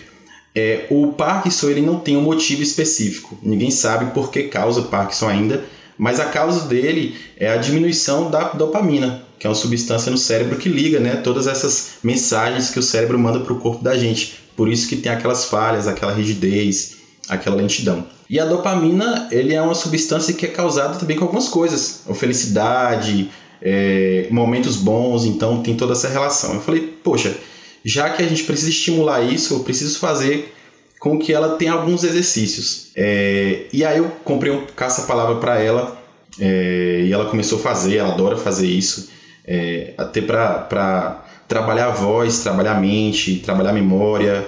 é, 0.55 0.87
o 0.91 1.13
Parkinson 1.13 1.71
ele 1.71 1.81
não 1.81 2.01
tem 2.01 2.17
um 2.17 2.23
motivo 2.23 2.63
específico. 2.63 3.39
Ninguém 3.41 3.71
sabe 3.71 4.13
por 4.13 4.31
que 4.31 4.45
causa 4.45 4.83
Parkinson 4.83 5.29
ainda, 5.29 5.65
mas 5.97 6.19
a 6.19 6.27
causa 6.27 6.67
dele 6.67 7.15
é 7.37 7.49
a 7.49 7.57
diminuição 7.57 8.31
da 8.31 8.49
dopamina, 8.49 9.23
que 9.39 9.47
é 9.47 9.51
uma 9.51 9.55
substância 9.55 10.11
no 10.11 10.19
cérebro 10.19 10.59
que 10.59 10.69
liga, 10.69 10.99
né, 10.99 11.17
todas 11.17 11.47
essas 11.47 11.99
mensagens 12.03 12.71
que 12.71 12.79
o 12.79 12.83
cérebro 12.83 13.19
manda 13.19 13.41
para 13.41 13.53
o 13.53 13.61
corpo 13.61 13.85
da 13.85 13.97
gente. 13.97 14.41
Por 14.57 14.69
isso 14.69 14.89
que 14.89 14.97
tem 14.97 15.13
aquelas 15.13 15.45
falhas, 15.45 15.87
aquela 15.87 16.13
rigidez, 16.13 16.97
aquela 17.29 17.57
lentidão. 17.57 18.07
E 18.29 18.39
a 18.41 18.45
dopamina, 18.45 19.29
ele 19.31 19.55
é 19.55 19.63
uma 19.63 19.75
substância 19.75 20.35
que 20.35 20.47
é 20.47 20.49
causada 20.49 20.99
também 20.99 21.17
com 21.17 21.25
algumas 21.25 21.49
coisas, 21.49 22.03
a 22.09 22.15
felicidade, 22.15 23.31
é, 23.63 24.27
momentos 24.31 24.77
bons, 24.77 25.25
então 25.25 25.63
tem 25.63 25.77
toda 25.77 25.93
essa 25.93 26.09
relação. 26.09 26.55
Eu 26.55 26.61
falei, 26.61 26.81
poxa, 27.03 27.37
já 27.85 28.11
que 28.11 28.23
a 28.23 28.29
gente 28.29 28.45
precisa 28.45 28.71
estimular 28.71 29.23
isso, 29.23 29.55
eu 29.55 29.61
preciso 29.61 29.99
fazer 29.99 30.55
com 30.99 31.19
que 31.19 31.33
ela 31.33 31.57
tenha 31.57 31.73
alguns 31.73 32.05
exercícios. 32.05 32.91
É, 32.95 33.67
e 33.73 33.85
aí 33.85 33.99
eu 33.99 34.11
comprei 34.25 34.53
um 34.53 34.67
caça-palavra 34.67 35.37
para 35.37 35.59
ela 35.59 35.99
é, 36.39 37.05
e 37.07 37.13
ela 37.13 37.27
começou 37.27 37.59
a 37.59 37.63
fazer, 37.63 37.97
ela 37.97 38.13
adora 38.13 38.37
fazer 38.37 38.67
isso, 38.67 39.09
é, 39.47 39.95
até 39.97 40.21
para 40.21 41.25
trabalhar 41.49 41.87
a 41.87 41.91
voz, 41.91 42.41
trabalhar 42.41 42.77
a 42.77 42.81
mente, 42.81 43.37
trabalhar 43.37 43.71
a 43.71 43.75
memória, 43.75 44.47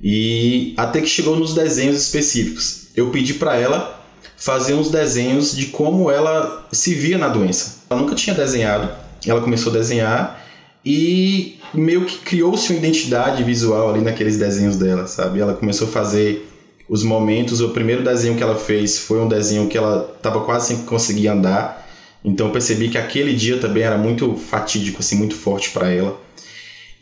e 0.00 0.74
até 0.76 1.00
que 1.00 1.08
chegou 1.08 1.36
nos 1.36 1.54
desenhos 1.54 2.00
específicos. 2.00 2.88
Eu 2.94 3.10
pedi 3.10 3.34
para 3.34 3.56
ela 3.56 3.97
fazer 4.36 4.74
uns 4.74 4.90
desenhos 4.90 5.56
de 5.56 5.66
como 5.66 6.10
ela 6.10 6.66
se 6.72 6.94
via 6.94 7.18
na 7.18 7.28
doença. 7.28 7.78
Ela 7.90 8.00
nunca 8.00 8.14
tinha 8.14 8.34
desenhado, 8.34 8.88
ela 9.26 9.40
começou 9.40 9.72
a 9.72 9.76
desenhar 9.76 10.44
e 10.84 11.58
meio 11.74 12.04
que 12.04 12.18
criou-se 12.18 12.70
uma 12.72 12.78
identidade 12.78 13.42
visual 13.42 13.90
ali 13.90 14.00
naqueles 14.00 14.38
desenhos 14.38 14.76
dela, 14.76 15.06
sabe? 15.06 15.40
Ela 15.40 15.54
começou 15.54 15.88
a 15.88 15.90
fazer 15.90 16.48
os 16.88 17.02
momentos. 17.02 17.60
O 17.60 17.70
primeiro 17.70 18.02
desenho 18.02 18.36
que 18.36 18.42
ela 18.42 18.56
fez 18.56 18.98
foi 18.98 19.20
um 19.20 19.28
desenho 19.28 19.68
que 19.68 19.76
ela 19.76 20.14
estava 20.16 20.40
quase 20.40 20.68
sem 20.68 20.78
conseguir 20.84 21.28
andar. 21.28 21.86
Então 22.24 22.50
percebi 22.50 22.88
que 22.88 22.98
aquele 22.98 23.34
dia 23.34 23.58
também 23.58 23.82
era 23.82 23.98
muito 23.98 24.34
fatídico, 24.36 25.00
assim, 25.00 25.16
muito 25.16 25.34
forte 25.34 25.70
para 25.70 25.92
ela. 25.92 26.18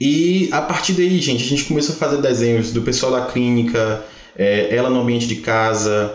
E 0.00 0.48
a 0.52 0.60
partir 0.60 0.92
daí, 0.92 1.20
gente, 1.20 1.44
a 1.44 1.46
gente 1.46 1.64
começou 1.64 1.94
a 1.94 1.98
fazer 1.98 2.20
desenhos 2.20 2.72
do 2.72 2.82
pessoal 2.82 3.12
da 3.12 3.26
clínica, 3.26 4.04
é, 4.36 4.74
ela 4.74 4.90
no 4.90 5.00
ambiente 5.00 5.26
de 5.26 5.36
casa, 5.36 6.14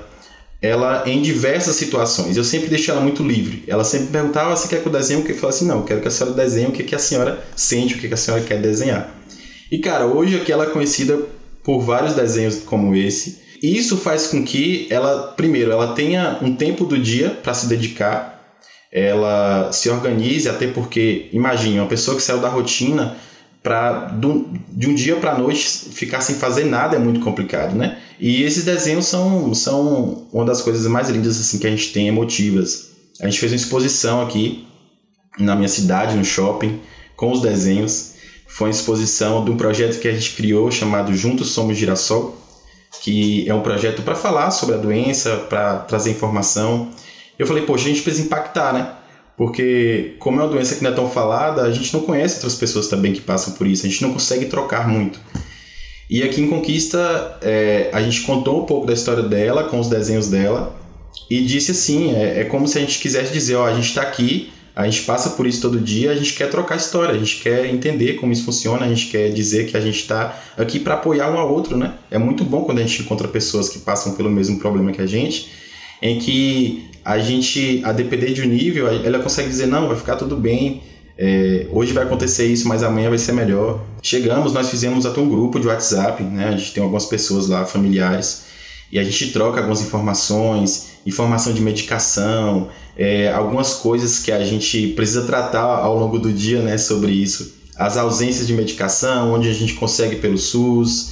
ela 0.61 1.03
em 1.07 1.21
diversas 1.21 1.75
situações. 1.75 2.37
Eu 2.37 2.43
sempre 2.43 2.69
deixei 2.69 2.93
ela 2.93 3.01
muito 3.01 3.23
livre. 3.23 3.63
Ela 3.67 3.83
sempre 3.83 4.07
perguntava 4.07 4.55
se 4.55 4.67
quer 4.67 4.81
que 4.81 4.87
eu 4.87 4.91
desenhe 4.91 5.21
o 5.21 5.25
que. 5.25 5.31
Eu 5.31 5.35
falava 5.35 5.55
assim: 5.55 5.67
não, 5.67 5.77
eu 5.77 5.83
quero 5.83 6.01
que 6.01 6.07
a 6.07 6.11
senhora 6.11 6.35
desenhe 6.35 6.67
o 6.67 6.71
que, 6.71 6.83
que 6.83 6.95
a 6.95 6.99
senhora 6.99 7.43
sente, 7.55 7.95
o 7.95 7.97
que, 7.97 8.07
que 8.07 8.13
a 8.13 8.17
senhora 8.17 8.43
quer 8.43 8.61
desenhar. 8.61 9.15
E 9.71 9.79
cara, 9.79 10.05
hoje 10.05 10.35
aqui 10.35 10.51
ela 10.51 10.65
é 10.65 10.69
conhecida 10.69 11.19
por 11.63 11.81
vários 11.81 12.13
desenhos 12.13 12.59
como 12.59 12.95
esse. 12.95 13.41
E 13.61 13.77
isso 13.77 13.97
faz 13.97 14.27
com 14.27 14.43
que 14.43 14.87
ela, 14.89 15.33
primeiro, 15.37 15.71
ela 15.71 15.93
tenha 15.93 16.39
um 16.41 16.55
tempo 16.55 16.83
do 16.83 16.97
dia 16.97 17.29
para 17.29 17.53
se 17.53 17.67
dedicar, 17.67 18.57
ela 18.91 19.71
se 19.71 19.87
organize, 19.89 20.49
até 20.49 20.67
porque, 20.67 21.29
imagine, 21.31 21.79
uma 21.79 21.87
pessoa 21.87 22.17
que 22.17 22.23
saiu 22.23 22.39
da 22.39 22.49
rotina 22.49 23.15
para 23.63 24.07
de 24.69 24.87
um 24.87 24.95
dia 24.95 25.17
para 25.17 25.37
noite 25.37 25.67
ficar 25.67 26.21
sem 26.21 26.35
fazer 26.35 26.65
nada 26.65 26.95
é 26.95 26.99
muito 26.99 27.19
complicado, 27.19 27.75
né? 27.75 27.99
E 28.19 28.43
esses 28.43 28.65
desenhos 28.65 29.05
são, 29.05 29.53
são 29.53 30.27
uma 30.31 30.45
das 30.45 30.61
coisas 30.61 30.85
mais 30.87 31.09
lindas 31.09 31.39
assim 31.39 31.59
que 31.59 31.67
a 31.67 31.69
gente 31.69 31.91
tem 31.91 32.07
emotivas. 32.07 32.91
A 33.19 33.25
gente 33.25 33.39
fez 33.39 33.51
uma 33.51 33.57
exposição 33.57 34.21
aqui 34.21 34.67
na 35.37 35.55
minha 35.55 35.67
cidade, 35.67 36.17
no 36.17 36.25
shopping, 36.25 36.79
com 37.15 37.31
os 37.31 37.41
desenhos. 37.41 38.13
Foi 38.47 38.67
uma 38.67 38.75
exposição 38.75 39.45
de 39.45 39.51
um 39.51 39.57
projeto 39.57 39.99
que 39.99 40.07
a 40.07 40.13
gente 40.13 40.35
criou 40.35 40.71
chamado 40.71 41.13
Juntos 41.15 41.51
Somos 41.51 41.77
Girassol, 41.77 42.35
que 43.01 43.47
é 43.47 43.53
um 43.53 43.61
projeto 43.61 44.01
para 44.01 44.15
falar 44.15 44.51
sobre 44.51 44.75
a 44.75 44.77
doença, 44.77 45.37
para 45.49 45.77
trazer 45.79 46.11
informação. 46.11 46.89
Eu 47.37 47.45
falei, 47.47 47.63
poxa, 47.63 47.85
a 47.85 47.89
gente 47.89 48.01
precisa 48.01 48.25
impactar, 48.25 48.73
né? 48.73 48.91
Porque, 49.41 50.13
como 50.19 50.39
é 50.39 50.43
uma 50.43 50.49
doença 50.51 50.75
que 50.75 50.83
não 50.83 50.91
é 50.91 50.93
tão 50.93 51.09
falada, 51.09 51.63
a 51.63 51.71
gente 51.71 51.91
não 51.95 52.01
conhece 52.01 52.35
outras 52.35 52.53
pessoas 52.53 52.87
também 52.87 53.11
que 53.11 53.21
passam 53.21 53.55
por 53.55 53.65
isso, 53.65 53.87
a 53.87 53.89
gente 53.89 54.03
não 54.03 54.13
consegue 54.13 54.45
trocar 54.45 54.87
muito. 54.87 55.19
E 56.07 56.21
aqui 56.21 56.41
em 56.41 56.47
Conquista, 56.47 57.39
é, 57.41 57.89
a 57.91 58.03
gente 58.03 58.21
contou 58.21 58.61
um 58.61 58.67
pouco 58.67 58.85
da 58.85 58.93
história 58.93 59.23
dela, 59.23 59.63
com 59.63 59.79
os 59.79 59.87
desenhos 59.87 60.27
dela, 60.27 60.79
e 61.27 61.41
disse 61.43 61.71
assim: 61.71 62.13
é, 62.13 62.41
é 62.41 62.43
como 62.43 62.67
se 62.67 62.77
a 62.77 62.81
gente 62.81 62.99
quisesse 62.99 63.33
dizer, 63.33 63.55
ó, 63.55 63.65
a 63.65 63.73
gente 63.73 63.87
está 63.87 64.03
aqui, 64.03 64.53
a 64.75 64.87
gente 64.87 65.01
passa 65.05 65.31
por 65.31 65.47
isso 65.47 65.59
todo 65.59 65.79
dia, 65.79 66.11
a 66.11 66.15
gente 66.15 66.33
quer 66.33 66.47
trocar 66.47 66.75
história, 66.75 67.15
a 67.15 67.17
gente 67.17 67.37
quer 67.37 67.65
entender 67.65 68.17
como 68.17 68.31
isso 68.31 68.45
funciona, 68.45 68.85
a 68.85 68.89
gente 68.89 69.07
quer 69.07 69.31
dizer 69.33 69.65
que 69.65 69.75
a 69.75 69.81
gente 69.81 70.01
está 70.01 70.39
aqui 70.55 70.79
para 70.79 70.93
apoiar 70.93 71.31
um 71.31 71.39
ao 71.39 71.51
outro, 71.51 71.75
né? 71.75 71.95
É 72.11 72.19
muito 72.19 72.43
bom 72.43 72.61
quando 72.61 72.77
a 72.77 72.81
gente 72.83 73.01
encontra 73.01 73.27
pessoas 73.27 73.69
que 73.69 73.79
passam 73.79 74.13
pelo 74.13 74.29
mesmo 74.29 74.59
problema 74.59 74.91
que 74.91 75.01
a 75.01 75.07
gente, 75.07 75.49
em 76.01 76.19
que 76.19 76.89
a 77.03 77.19
gente, 77.19 77.81
a 77.83 77.91
depender 77.91 78.33
de 78.33 78.41
um 78.41 78.45
nível, 78.45 78.87
ela 78.87 79.19
consegue 79.19 79.49
dizer, 79.49 79.67
não, 79.67 79.87
vai 79.87 79.97
ficar 79.97 80.15
tudo 80.15 80.35
bem, 80.35 80.81
é, 81.17 81.67
hoje 81.71 81.93
vai 81.93 82.03
acontecer 82.03 82.47
isso, 82.47 82.67
mas 82.67 82.83
amanhã 82.83 83.09
vai 83.09 83.17
ser 83.17 83.33
melhor. 83.33 83.79
Chegamos, 84.01 84.53
nós 84.53 84.69
fizemos 84.69 85.05
até 85.05 85.19
um 85.19 85.29
grupo 85.29 85.59
de 85.59 85.67
WhatsApp, 85.67 86.23
né? 86.23 86.49
A 86.49 86.57
gente 86.57 86.73
tem 86.73 86.81
algumas 86.81 87.05
pessoas 87.05 87.47
lá, 87.47 87.65
familiares, 87.65 88.45
e 88.91 88.97
a 88.97 89.03
gente 89.03 89.31
troca 89.31 89.59
algumas 89.59 89.81
informações, 89.81 90.93
informação 91.05 91.53
de 91.53 91.61
medicação, 91.61 92.69
é, 92.97 93.31
algumas 93.31 93.75
coisas 93.75 94.19
que 94.19 94.31
a 94.31 94.43
gente 94.43 94.87
precisa 94.89 95.23
tratar 95.23 95.61
ao 95.61 95.97
longo 95.97 96.17
do 96.17 96.31
dia, 96.31 96.61
né? 96.61 96.77
Sobre 96.77 97.11
isso. 97.11 97.53
As 97.75 97.97
ausências 97.97 98.47
de 98.47 98.53
medicação, 98.53 99.33
onde 99.33 99.49
a 99.49 99.53
gente 99.53 99.73
consegue 99.73 100.17
pelo 100.17 100.37
SUS, 100.37 101.11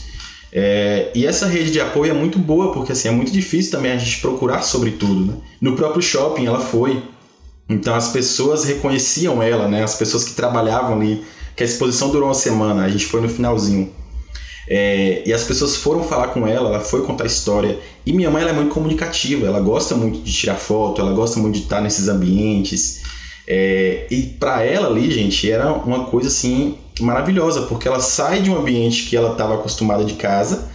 é, 0.51 1.11
e 1.13 1.25
essa 1.25 1.45
rede 1.47 1.71
de 1.71 1.79
apoio 1.79 2.11
é 2.11 2.13
muito 2.13 2.39
boa, 2.39 2.71
porque 2.71 2.91
assim, 2.91 3.07
é 3.07 3.11
muito 3.11 3.31
difícil 3.31 3.71
também 3.71 3.91
a 3.91 3.97
gente 3.97 4.19
procurar 4.19 4.61
sobre 4.61 4.91
tudo. 4.91 5.25
Né? 5.25 5.33
No 5.61 5.75
próprio 5.75 6.01
shopping 6.01 6.45
ela 6.45 6.59
foi, 6.59 7.01
então 7.67 7.93
as 7.93 8.09
pessoas 8.09 8.63
reconheciam 8.63 9.41
ela, 9.43 9.67
né? 9.67 9.83
as 9.83 9.95
pessoas 9.95 10.23
que 10.23 10.33
trabalhavam 10.33 10.95
ali, 10.95 11.23
que 11.55 11.63
a 11.63 11.65
exposição 11.65 12.09
durou 12.09 12.27
uma 12.27 12.33
semana, 12.33 12.83
a 12.83 12.89
gente 12.89 13.05
foi 13.05 13.21
no 13.21 13.29
finalzinho. 13.29 13.91
É, 14.71 15.23
e 15.25 15.33
as 15.33 15.43
pessoas 15.43 15.75
foram 15.75 16.03
falar 16.03 16.27
com 16.27 16.47
ela, 16.47 16.69
ela 16.69 16.79
foi 16.79 17.03
contar 17.03 17.23
a 17.23 17.27
história. 17.27 17.79
E 18.05 18.13
minha 18.13 18.29
mãe 18.29 18.43
ela 18.43 18.51
é 18.51 18.53
muito 18.53 18.71
comunicativa, 18.71 19.47
ela 19.47 19.59
gosta 19.59 19.95
muito 19.95 20.19
de 20.19 20.31
tirar 20.31 20.55
foto, 20.55 21.01
ela 21.01 21.11
gosta 21.11 21.39
muito 21.39 21.55
de 21.55 21.63
estar 21.63 21.81
nesses 21.81 22.07
ambientes. 22.07 23.01
É, 23.51 24.05
e 24.11 24.21
para 24.39 24.63
ela 24.63 24.87
ali, 24.87 25.09
gente, 25.09 25.49
era 25.51 25.73
uma 25.73 26.05
coisa 26.05 26.27
assim 26.27 26.77
maravilhosa, 26.99 27.63
porque 27.63 27.87
ela 27.87 27.99
sai 27.99 28.43
de 28.43 28.51
um 28.51 28.55
ambiente 28.55 29.05
que 29.05 29.17
ela 29.17 29.31
estava 29.31 29.55
acostumada 29.55 30.03
de 30.03 30.13
casa 30.13 30.69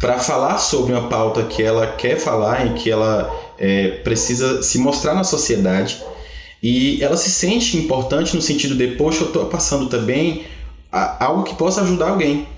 para 0.00 0.18
falar 0.18 0.58
sobre 0.58 0.92
uma 0.92 1.08
pauta 1.08 1.44
que 1.44 1.62
ela 1.62 1.86
quer 1.86 2.18
falar 2.18 2.66
e 2.66 2.74
que 2.74 2.90
ela 2.90 3.32
é, 3.56 4.00
precisa 4.02 4.62
se 4.62 4.78
mostrar 4.78 5.14
na 5.14 5.22
sociedade. 5.22 6.02
E 6.60 7.00
ela 7.00 7.16
se 7.16 7.30
sente 7.30 7.76
importante 7.76 8.34
no 8.34 8.42
sentido 8.42 8.74
de, 8.74 8.96
poxa, 8.96 9.22
eu 9.22 9.28
estou 9.28 9.46
passando 9.46 9.86
também 9.88 10.44
algo 10.90 11.44
que 11.44 11.54
possa 11.54 11.82
ajudar 11.82 12.10
alguém. 12.10 12.48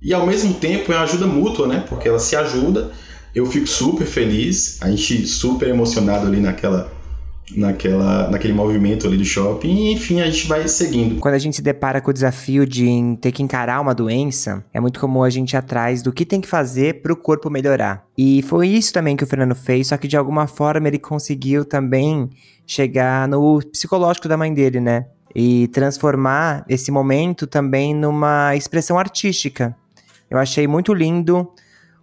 E 0.00 0.14
ao 0.14 0.24
mesmo 0.24 0.54
tempo 0.54 0.92
é 0.92 0.96
uma 0.96 1.02
ajuda 1.02 1.26
mútua, 1.26 1.66
né? 1.66 1.84
Porque 1.88 2.08
ela 2.08 2.20
se 2.20 2.36
ajuda, 2.36 2.92
eu 3.34 3.44
fico 3.46 3.66
super 3.66 4.06
feliz, 4.06 4.78
a 4.80 4.88
gente 4.88 5.26
super 5.26 5.68
emocionado 5.68 6.28
ali 6.28 6.40
naquela 6.40 6.99
naquela, 7.56 8.30
naquele 8.30 8.52
movimento 8.52 9.06
ali 9.06 9.16
do 9.16 9.24
shopping, 9.24 9.68
e 9.68 9.92
enfim, 9.92 10.20
a 10.20 10.26
gente 10.26 10.46
vai 10.46 10.66
seguindo. 10.68 11.20
Quando 11.20 11.34
a 11.34 11.38
gente 11.38 11.56
se 11.56 11.62
depara 11.62 12.00
com 12.00 12.10
o 12.10 12.14
desafio 12.14 12.66
de 12.66 13.16
ter 13.20 13.32
que 13.32 13.42
encarar 13.42 13.80
uma 13.80 13.94
doença, 13.94 14.64
é 14.72 14.80
muito 14.80 15.00
comum 15.00 15.22
a 15.22 15.30
gente 15.30 15.52
ir 15.52 15.56
atrás 15.56 16.02
do 16.02 16.12
que 16.12 16.24
tem 16.24 16.40
que 16.40 16.48
fazer 16.48 17.02
para 17.02 17.12
o 17.12 17.16
corpo 17.16 17.50
melhorar. 17.50 18.04
E 18.16 18.42
foi 18.42 18.68
isso 18.68 18.92
também 18.92 19.16
que 19.16 19.24
o 19.24 19.26
Fernando 19.26 19.54
fez, 19.54 19.88
só 19.88 19.96
que 19.96 20.08
de 20.08 20.16
alguma 20.16 20.46
forma 20.46 20.88
ele 20.88 20.98
conseguiu 20.98 21.64
também 21.64 22.30
chegar 22.66 23.26
no 23.26 23.60
psicológico 23.72 24.28
da 24.28 24.36
mãe 24.36 24.52
dele, 24.52 24.80
né? 24.80 25.06
E 25.34 25.68
transformar 25.68 26.64
esse 26.68 26.90
momento 26.90 27.46
também 27.46 27.94
numa 27.94 28.54
expressão 28.56 28.98
artística. 28.98 29.76
Eu 30.28 30.38
achei 30.38 30.66
muito 30.66 30.92
lindo 30.92 31.48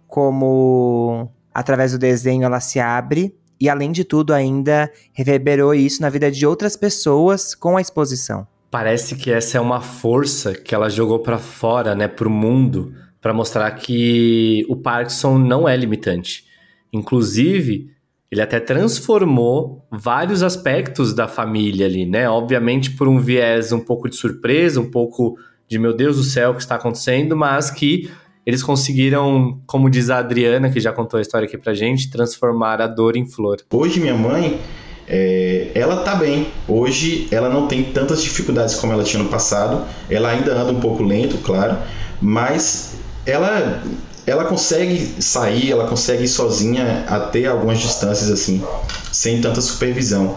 como 0.06 1.30
através 1.54 1.92
do 1.92 1.98
desenho 1.98 2.44
ela 2.44 2.60
se 2.60 2.78
abre 2.80 3.34
e, 3.60 3.68
além 3.68 3.92
de 3.92 4.04
tudo, 4.04 4.32
ainda 4.32 4.90
reverberou 5.12 5.74
isso 5.74 6.00
na 6.02 6.08
vida 6.08 6.30
de 6.30 6.46
outras 6.46 6.76
pessoas 6.76 7.54
com 7.54 7.76
a 7.76 7.80
exposição. 7.80 8.46
Parece 8.70 9.16
que 9.16 9.30
essa 9.30 9.58
é 9.58 9.60
uma 9.60 9.80
força 9.80 10.52
que 10.52 10.74
ela 10.74 10.90
jogou 10.90 11.20
para 11.20 11.38
fora, 11.38 11.94
né, 11.94 12.06
para 12.06 12.28
o 12.28 12.30
mundo, 12.30 12.92
para 13.20 13.32
mostrar 13.32 13.70
que 13.72 14.64
o 14.68 14.76
Parkinson 14.76 15.38
não 15.38 15.68
é 15.68 15.76
limitante. 15.76 16.44
Inclusive, 16.92 17.90
ele 18.30 18.42
até 18.42 18.60
transformou 18.60 19.86
vários 19.90 20.42
aspectos 20.42 21.14
da 21.14 21.26
família 21.26 21.86
ali, 21.86 22.04
né? 22.04 22.28
Obviamente 22.28 22.90
por 22.90 23.08
um 23.08 23.18
viés 23.18 23.72
um 23.72 23.80
pouco 23.80 24.08
de 24.08 24.16
surpresa, 24.16 24.80
um 24.80 24.90
pouco 24.90 25.36
de 25.66 25.78
meu 25.78 25.94
Deus 25.94 26.16
do 26.16 26.22
céu, 26.22 26.50
o 26.50 26.54
que 26.54 26.60
está 26.60 26.76
acontecendo, 26.76 27.36
mas 27.36 27.70
que 27.70 28.10
eles 28.48 28.62
conseguiram, 28.62 29.60
como 29.66 29.90
diz 29.90 30.08
a 30.08 30.16
Adriana, 30.16 30.70
que 30.70 30.80
já 30.80 30.90
contou 30.90 31.18
a 31.18 31.20
história 31.20 31.46
aqui 31.46 31.58
pra 31.58 31.74
gente, 31.74 32.08
transformar 32.08 32.80
a 32.80 32.86
dor 32.86 33.14
em 33.14 33.26
flor. 33.26 33.58
Hoje 33.70 34.00
minha 34.00 34.14
mãe, 34.14 34.58
É, 35.06 35.70
ela 35.74 36.02
tá 36.02 36.14
bem. 36.14 36.46
Hoje 36.66 37.28
ela 37.30 37.50
não 37.50 37.66
tem 37.66 37.82
tantas 37.82 38.22
dificuldades 38.22 38.74
como 38.74 38.92
ela 38.92 39.04
tinha 39.04 39.22
no 39.22 39.28
passado. 39.28 39.84
Ela 40.10 40.30
ainda 40.30 40.52
anda 40.54 40.72
um 40.72 40.80
pouco 40.80 41.02
lento, 41.02 41.36
claro, 41.38 41.76
mas 42.22 42.94
ela 43.26 43.82
ela 44.26 44.44
consegue 44.44 44.98
sair, 45.20 45.70
ela 45.70 45.86
consegue 45.86 46.24
ir 46.24 46.28
sozinha 46.28 47.04
até 47.06 47.46
algumas 47.46 47.78
distâncias 47.78 48.30
assim, 48.30 48.62
sem 49.10 49.40
tanta 49.40 49.60
supervisão. 49.62 50.36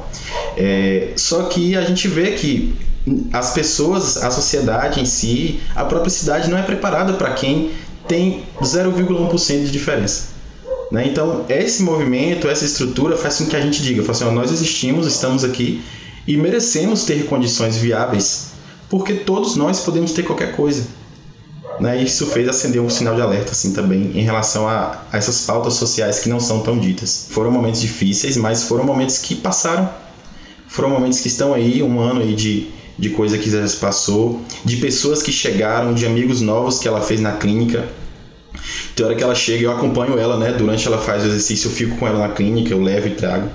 É, 0.58 1.12
só 1.18 1.44
que 1.44 1.75
a 1.75 1.82
gente 1.82 2.08
vê 2.08 2.32
que 2.32 2.74
as 3.34 3.53
pessoas, 3.53 4.15
a 4.24 4.32
sociedade 4.32 5.01
em 5.01 5.06
si, 5.06 5.60
a 5.75 5.84
própria 5.84 6.10
cidade 6.10 6.50
não 6.50 6.58
é 6.58 6.62
preparada 6.62 7.13
para 7.13 7.32
quem 7.34 7.72
tem 8.12 8.44
0,1% 8.62 9.63
de 9.63 9.72
diferença. 9.72 10.32
Né? 10.91 11.08
Então, 11.08 11.46
esse 11.48 11.82
movimento, 11.82 12.50
essa 12.50 12.65
estrutura 12.65 13.15
faz 13.15 13.38
com 13.38 13.46
que 13.46 13.56
a 13.56 13.62
gente 13.62 13.82
diga, 13.82 14.10
assim, 14.12 14.25
ó, 14.25 14.32
nós 14.32 14.51
existimos, 14.51 15.08
estamos 15.08 15.46
aqui 15.46 15.82
e 16.27 16.36
merecemos 16.36 17.06
ter 17.06 17.25
condições 17.27 17.77
viáveis, 17.77 18.48
porque 18.89 19.13
todos 19.13 19.56
nós 19.56 19.80
podemos 19.80 20.12
ter 20.12 20.24
qualquer 20.24 20.58
coisa. 20.58 20.86
Né? 21.80 22.03
Isso 22.03 22.27
fez 22.27 22.50
acender 22.50 22.82
um 22.82 22.89
sinal 22.89 23.15
de 23.15 23.22
alerta 23.22 23.53
assim 23.53 23.72
também 23.72 24.12
em 24.13 24.22
relação 24.22 24.68
a, 24.68 25.03
a 25.10 25.18
essas 25.18 25.46
pautas 25.46 25.75
sociais 25.75 26.20
que 26.20 26.27
não 26.27 26.41
são 26.41 26.60
tão 26.60 26.77
ditas. 26.77 27.27
Foram 27.30 27.50
momentos 27.50 27.80
difíceis, 27.80 28.36
mas 28.36 28.63
foram 28.63 28.84
momentos 28.84 29.20
que 29.20 29.36
passaram. 29.36 29.89
Foram 30.68 30.89
momentos 30.89 31.22
que 31.22 31.30
estão 31.30 31.53
aí, 31.53 31.82
um 31.82 31.98
ano 32.01 32.20
aí 32.20 32.36
de, 32.36 32.68
de 33.00 33.10
coisa 33.12 33.38
que 33.38 33.50
já 33.50 33.65
se 33.65 33.77
passou, 33.77 34.41
de 34.65 34.77
pessoas 34.77 35.24
que 35.24 35.32
chegaram, 35.32 35.94
de 35.94 36.06
amigos 36.06 36.41
novos 36.41 36.77
que 36.77 36.89
ela 36.89 37.00
fez 37.00 37.22
na 37.22 37.32
clínica, 37.32 37.88
tem 38.96 39.06
hora 39.06 39.15
que 39.15 39.24
ela 39.24 39.36
chega, 39.36 39.63
eu 39.63 39.72
acompanho 39.72 40.18
ela, 40.18 40.38
né? 40.38 40.51
Durante 40.51 40.88
ela 40.88 40.98
faz 40.98 41.24
o 41.24 41.27
exercício, 41.27 41.70
eu 41.70 41.72
fico 41.72 41.98
com 41.98 42.08
ela 42.08 42.20
na 42.20 42.34
clínica, 42.34 42.74
eu 42.74 42.82
levo 42.82 43.08
e 43.08 43.12
trago. 43.12 43.50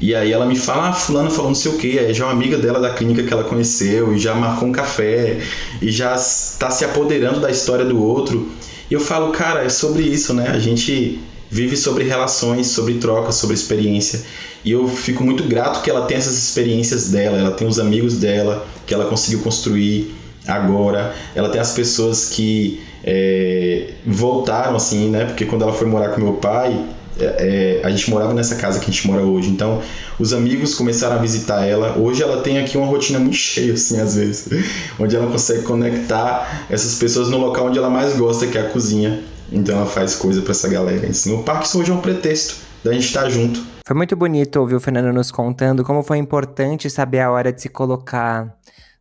E 0.00 0.14
aí 0.14 0.30
ela 0.30 0.46
me 0.46 0.56
fala, 0.56 0.90
ah, 0.90 0.92
fulano 0.92 1.30
falou 1.30 1.50
não 1.50 1.56
sei 1.56 1.72
o 1.72 1.76
que, 1.76 1.98
é 1.98 2.14
já 2.14 2.24
uma 2.26 2.32
amiga 2.32 2.56
dela 2.56 2.78
da 2.78 2.90
clínica 2.90 3.24
que 3.24 3.32
ela 3.32 3.42
conheceu, 3.42 4.14
e 4.14 4.18
já 4.18 4.34
marcou 4.34 4.68
um 4.68 4.72
café, 4.72 5.40
e 5.82 5.90
já 5.90 6.14
está 6.14 6.70
se 6.70 6.84
apoderando 6.84 7.40
da 7.40 7.50
história 7.50 7.84
do 7.84 8.00
outro. 8.00 8.48
E 8.88 8.94
eu 8.94 9.00
falo, 9.00 9.32
cara, 9.32 9.64
é 9.64 9.68
sobre 9.68 10.02
isso, 10.02 10.32
né? 10.32 10.50
A 10.50 10.58
gente 10.58 11.20
vive 11.50 11.76
sobre 11.76 12.04
relações, 12.04 12.68
sobre 12.68 12.94
troca, 12.94 13.32
sobre 13.32 13.54
experiência. 13.54 14.22
E 14.64 14.70
eu 14.70 14.86
fico 14.86 15.24
muito 15.24 15.44
grato 15.44 15.82
que 15.82 15.90
ela 15.90 16.06
tenha 16.06 16.18
essas 16.18 16.36
experiências 16.36 17.10
dela, 17.10 17.38
ela 17.38 17.50
tem 17.50 17.66
os 17.66 17.78
amigos 17.80 18.18
dela, 18.18 18.66
que 18.86 18.94
ela 18.94 19.06
conseguiu 19.06 19.40
construir 19.40 20.14
agora. 20.46 21.14
Ela 21.34 21.48
tem 21.48 21.60
as 21.60 21.72
pessoas 21.72 22.26
que 22.26 22.80
é, 23.04 23.90
voltaram, 24.06 24.76
assim, 24.76 25.10
né? 25.10 25.24
Porque 25.24 25.44
quando 25.44 25.62
ela 25.62 25.72
foi 25.72 25.86
morar 25.86 26.10
com 26.10 26.20
meu 26.20 26.34
pai, 26.34 26.84
é, 27.20 27.80
é, 27.82 27.86
a 27.86 27.90
gente 27.90 28.08
morava 28.10 28.32
nessa 28.32 28.56
casa 28.56 28.78
que 28.78 28.90
a 28.90 28.92
gente 28.92 29.06
mora 29.06 29.22
hoje. 29.22 29.50
Então, 29.50 29.80
os 30.18 30.32
amigos 30.32 30.74
começaram 30.74 31.16
a 31.16 31.18
visitar 31.18 31.66
ela. 31.66 31.98
Hoje 31.98 32.22
ela 32.22 32.42
tem 32.42 32.58
aqui 32.58 32.76
uma 32.76 32.86
rotina 32.86 33.18
muito 33.18 33.36
cheia, 33.36 33.72
assim, 33.74 34.00
às 34.00 34.14
vezes, 34.14 34.48
onde 34.98 35.16
ela 35.16 35.26
consegue 35.26 35.62
conectar 35.62 36.66
essas 36.70 36.94
pessoas 36.96 37.28
no 37.28 37.38
local 37.38 37.66
onde 37.66 37.78
ela 37.78 37.90
mais 37.90 38.16
gosta, 38.16 38.46
que 38.46 38.56
é 38.56 38.60
a 38.62 38.70
cozinha. 38.70 39.22
Então, 39.50 39.76
ela 39.76 39.86
faz 39.86 40.14
coisa 40.14 40.42
para 40.42 40.52
essa 40.52 40.68
galera. 40.68 41.06
Assim. 41.08 41.34
O 41.34 41.42
parque 41.42 41.76
hoje 41.76 41.90
é 41.90 41.94
um 41.94 42.00
pretexto 42.00 42.56
da 42.84 42.92
gente 42.92 43.06
estar 43.06 43.28
junto. 43.28 43.60
Foi 43.86 43.96
muito 43.96 44.14
bonito 44.14 44.60
ouvir 44.60 44.74
o 44.74 44.80
Fernando 44.80 45.12
nos 45.14 45.30
contando 45.30 45.82
como 45.82 46.02
foi 46.02 46.18
importante 46.18 46.90
saber 46.90 47.20
a 47.20 47.30
hora 47.30 47.52
de 47.52 47.62
se 47.62 47.68
colocar 47.70 48.54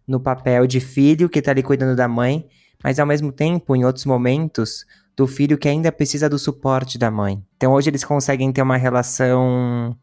no 0.07 0.19
papel 0.19 0.65
de 0.65 0.79
filho 0.79 1.27
que 1.27 1.39
está 1.39 1.51
ali 1.51 1.61
cuidando 1.61 1.95
da 1.95 2.07
mãe, 2.07 2.45
mas 2.83 2.99
ao 2.99 3.05
mesmo 3.05 3.31
tempo, 3.31 3.75
em 3.75 3.83
outros 3.85 4.05
momentos, 4.05 4.85
do 5.15 5.25
filho 5.25 5.57
que 5.57 5.67
ainda 5.67 5.91
precisa 5.91 6.29
do 6.29 6.37
suporte 6.37 6.97
da 6.97 7.09
mãe. 7.09 7.43
Então 7.57 7.73
hoje 7.73 7.89
eles 7.89 8.03
conseguem 8.03 8.51
ter 8.51 8.61
uma 8.61 8.77
relação 8.77 9.97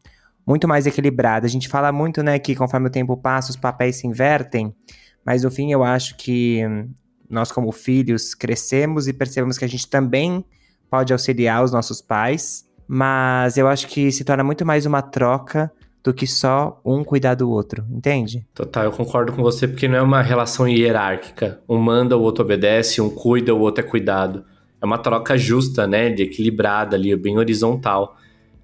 muito 0.45 0.67
mais 0.67 0.85
equilibrada. 0.85 1.47
A 1.47 1.49
gente 1.49 1.69
fala 1.69 1.91
muito, 1.91 2.21
né, 2.21 2.37
que 2.37 2.53
conforme 2.53 2.87
o 2.87 2.91
tempo 2.91 3.15
passa, 3.15 3.49
os 3.49 3.55
papéis 3.55 3.95
se 3.95 4.07
invertem, 4.07 4.75
mas 5.25 5.43
no 5.43 5.49
fim 5.49 5.71
eu 5.71 5.83
acho 5.83 6.17
que 6.17 6.61
nós 7.29 7.51
como 7.51 7.71
filhos 7.71 8.35
crescemos 8.35 9.07
e 9.07 9.13
percebemos 9.13 9.57
que 9.57 9.65
a 9.65 9.69
gente 9.69 9.89
também 9.89 10.45
pode 10.89 11.13
auxiliar 11.13 11.63
os 11.63 11.71
nossos 11.71 12.01
pais, 12.01 12.65
mas 12.87 13.57
eu 13.57 13.67
acho 13.67 13.87
que 13.87 14.11
se 14.11 14.23
torna 14.23 14.43
muito 14.43 14.65
mais 14.65 14.85
uma 14.85 15.01
troca 15.01 15.71
do 16.05 16.13
que 16.13 16.27
só 16.27 16.79
um 16.85 17.03
cuidar 17.03 17.33
do 17.33 17.49
outro, 17.49 17.83
entende? 17.89 18.45
Total, 18.53 18.83
eu 18.83 18.91
concordo 18.91 19.33
com 19.33 19.41
você, 19.41 19.67
porque 19.67 19.87
não 19.87 19.97
é 19.97 20.01
uma 20.03 20.21
relação 20.21 20.67
hierárquica. 20.67 21.59
Um 21.67 21.79
manda, 21.79 22.15
o 22.15 22.21
outro 22.21 22.45
obedece, 22.45 23.01
um 23.01 23.09
cuida, 23.09 23.55
o 23.55 23.59
outro 23.59 23.83
é 23.83 23.87
cuidado. 23.87 24.45
É 24.79 24.85
uma 24.85 24.99
troca 24.99 25.35
justa, 25.35 25.87
né? 25.87 26.11
De 26.11 26.21
equilibrada 26.21 26.95
ali, 26.95 27.15
bem 27.15 27.39
horizontal. 27.39 28.15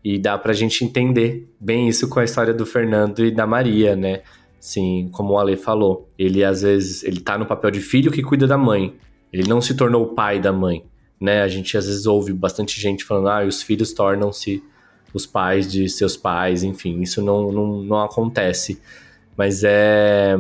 E 0.04 0.20
dá 0.20 0.38
pra 0.38 0.54
gente 0.54 0.86
entender 0.86 1.52
bem 1.60 1.90
isso 1.90 2.08
com 2.08 2.20
a 2.20 2.24
história 2.24 2.54
do 2.54 2.64
Fernando 2.64 3.26
e 3.26 3.32
da 3.32 3.48
Maria, 3.48 3.96
né? 3.96 4.22
Sim, 4.60 5.10
como 5.12 5.34
o 5.34 5.40
Ale 5.40 5.58
falou, 5.58 6.12
ele 6.20 6.44
às 6.44 6.62
vezes 6.62 7.04
ele 7.04 7.22
tá 7.22 7.40
no 7.40 7.48
papel 7.48 7.72
de 7.72 7.82
filho 7.82 8.12
que 8.12 8.22
cuida 8.22 8.46
da 8.46 8.58
mãe. 8.58 8.94
Ele 9.34 9.50
não 9.50 9.60
se 9.60 9.74
tornou 9.74 10.04
o 10.04 10.14
pai 10.14 10.40
da 10.40 10.54
mãe, 10.54 10.86
né? 11.20 11.42
A 11.42 11.48
gente 11.48 11.76
às 11.76 11.88
vezes 11.88 12.06
ouve 12.06 12.34
bastante 12.34 12.80
gente 12.80 13.04
falando: 13.04 13.30
"Ah, 13.30 13.44
os 13.44 13.64
filhos 13.64 13.92
tornam-se 13.94 14.62
os 15.14 15.26
pais 15.26 15.72
de 15.72 15.90
seus 15.90 16.16
pais, 16.16 16.64
enfim, 16.64 17.02
isso 17.02 17.22
não, 17.22 17.52
não, 17.52 17.84
não 17.84 18.02
acontece. 18.02 18.82
Mas 19.38 19.64
é 19.64 20.38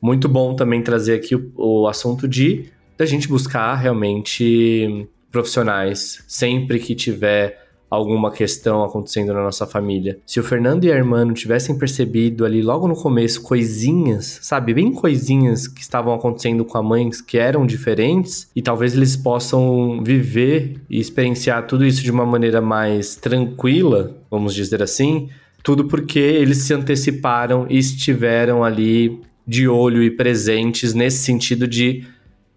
muito 0.00 0.28
bom 0.28 0.54
também 0.54 0.82
trazer 0.82 1.14
aqui 1.14 1.34
o, 1.34 1.52
o 1.56 1.88
assunto 1.88 2.26
de 2.26 2.70
da 2.96 3.06
gente 3.06 3.28
buscar 3.28 3.74
realmente 3.76 5.06
profissionais 5.30 6.22
sempre 6.28 6.78
que 6.78 6.94
tiver 6.94 7.69
alguma 7.90 8.30
questão 8.30 8.84
acontecendo 8.84 9.34
na 9.34 9.42
nossa 9.42 9.66
família. 9.66 10.18
Se 10.24 10.38
o 10.38 10.44
Fernando 10.44 10.84
e 10.84 10.92
a 10.92 10.96
irmã 10.96 11.24
não 11.24 11.34
tivessem 11.34 11.76
percebido 11.76 12.44
ali 12.44 12.62
logo 12.62 12.86
no 12.86 12.94
começo 12.94 13.42
coisinhas, 13.42 14.38
sabe, 14.42 14.72
bem 14.72 14.92
coisinhas 14.92 15.66
que 15.66 15.80
estavam 15.80 16.14
acontecendo 16.14 16.64
com 16.64 16.78
a 16.78 16.82
mãe 16.82 17.10
que 17.26 17.36
eram 17.36 17.66
diferentes, 17.66 18.48
e 18.54 18.62
talvez 18.62 18.94
eles 18.94 19.16
possam 19.16 20.02
viver 20.04 20.80
e 20.88 21.00
experienciar 21.00 21.66
tudo 21.66 21.84
isso 21.84 22.02
de 22.02 22.10
uma 22.10 22.24
maneira 22.24 22.60
mais 22.60 23.16
tranquila, 23.16 24.16
vamos 24.30 24.54
dizer 24.54 24.82
assim, 24.82 25.28
tudo 25.62 25.86
porque 25.86 26.18
eles 26.18 26.58
se 26.58 26.72
anteciparam 26.72 27.66
e 27.68 27.78
estiveram 27.78 28.62
ali 28.62 29.20
de 29.46 29.66
olho 29.66 30.02
e 30.02 30.10
presentes 30.10 30.94
nesse 30.94 31.24
sentido 31.24 31.66
de 31.66 32.04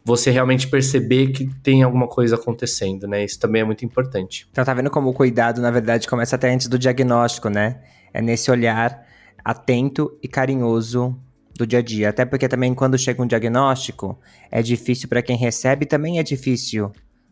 você 0.05 0.31
realmente 0.31 0.67
perceber 0.67 1.27
que 1.27 1.45
tem 1.61 1.81
alguma 1.81 2.07
coisa 2.07 2.35
acontecendo, 2.35 3.07
né? 3.07 3.23
Isso 3.23 3.39
também 3.39 3.61
é 3.61 3.65
muito 3.65 3.85
importante. 3.85 4.47
Então 4.51 4.63
tá 4.63 4.73
vendo 4.73 4.89
como 4.89 5.09
o 5.09 5.13
cuidado, 5.13 5.61
na 5.61 5.71
verdade, 5.71 6.07
começa 6.07 6.35
até 6.35 6.53
antes 6.53 6.67
do 6.67 6.77
diagnóstico, 6.77 7.49
né? 7.49 7.79
É 8.13 8.21
nesse 8.21 8.51
olhar 8.51 9.05
atento 9.43 10.17
e 10.21 10.27
carinhoso 10.27 11.17
do 11.55 11.65
dia 11.65 11.79
a 11.79 11.81
dia. 11.81 12.09
Até 12.09 12.25
porque 12.25 12.47
também 12.47 12.73
quando 12.73 12.97
chega 12.97 13.21
um 13.21 13.27
diagnóstico, 13.27 14.19
é 14.51 14.61
difícil 14.61 15.07
para 15.07 15.21
quem 15.21 15.37
recebe, 15.37 15.85
também 15.85 16.19
é 16.19 16.23
difícil 16.23 16.91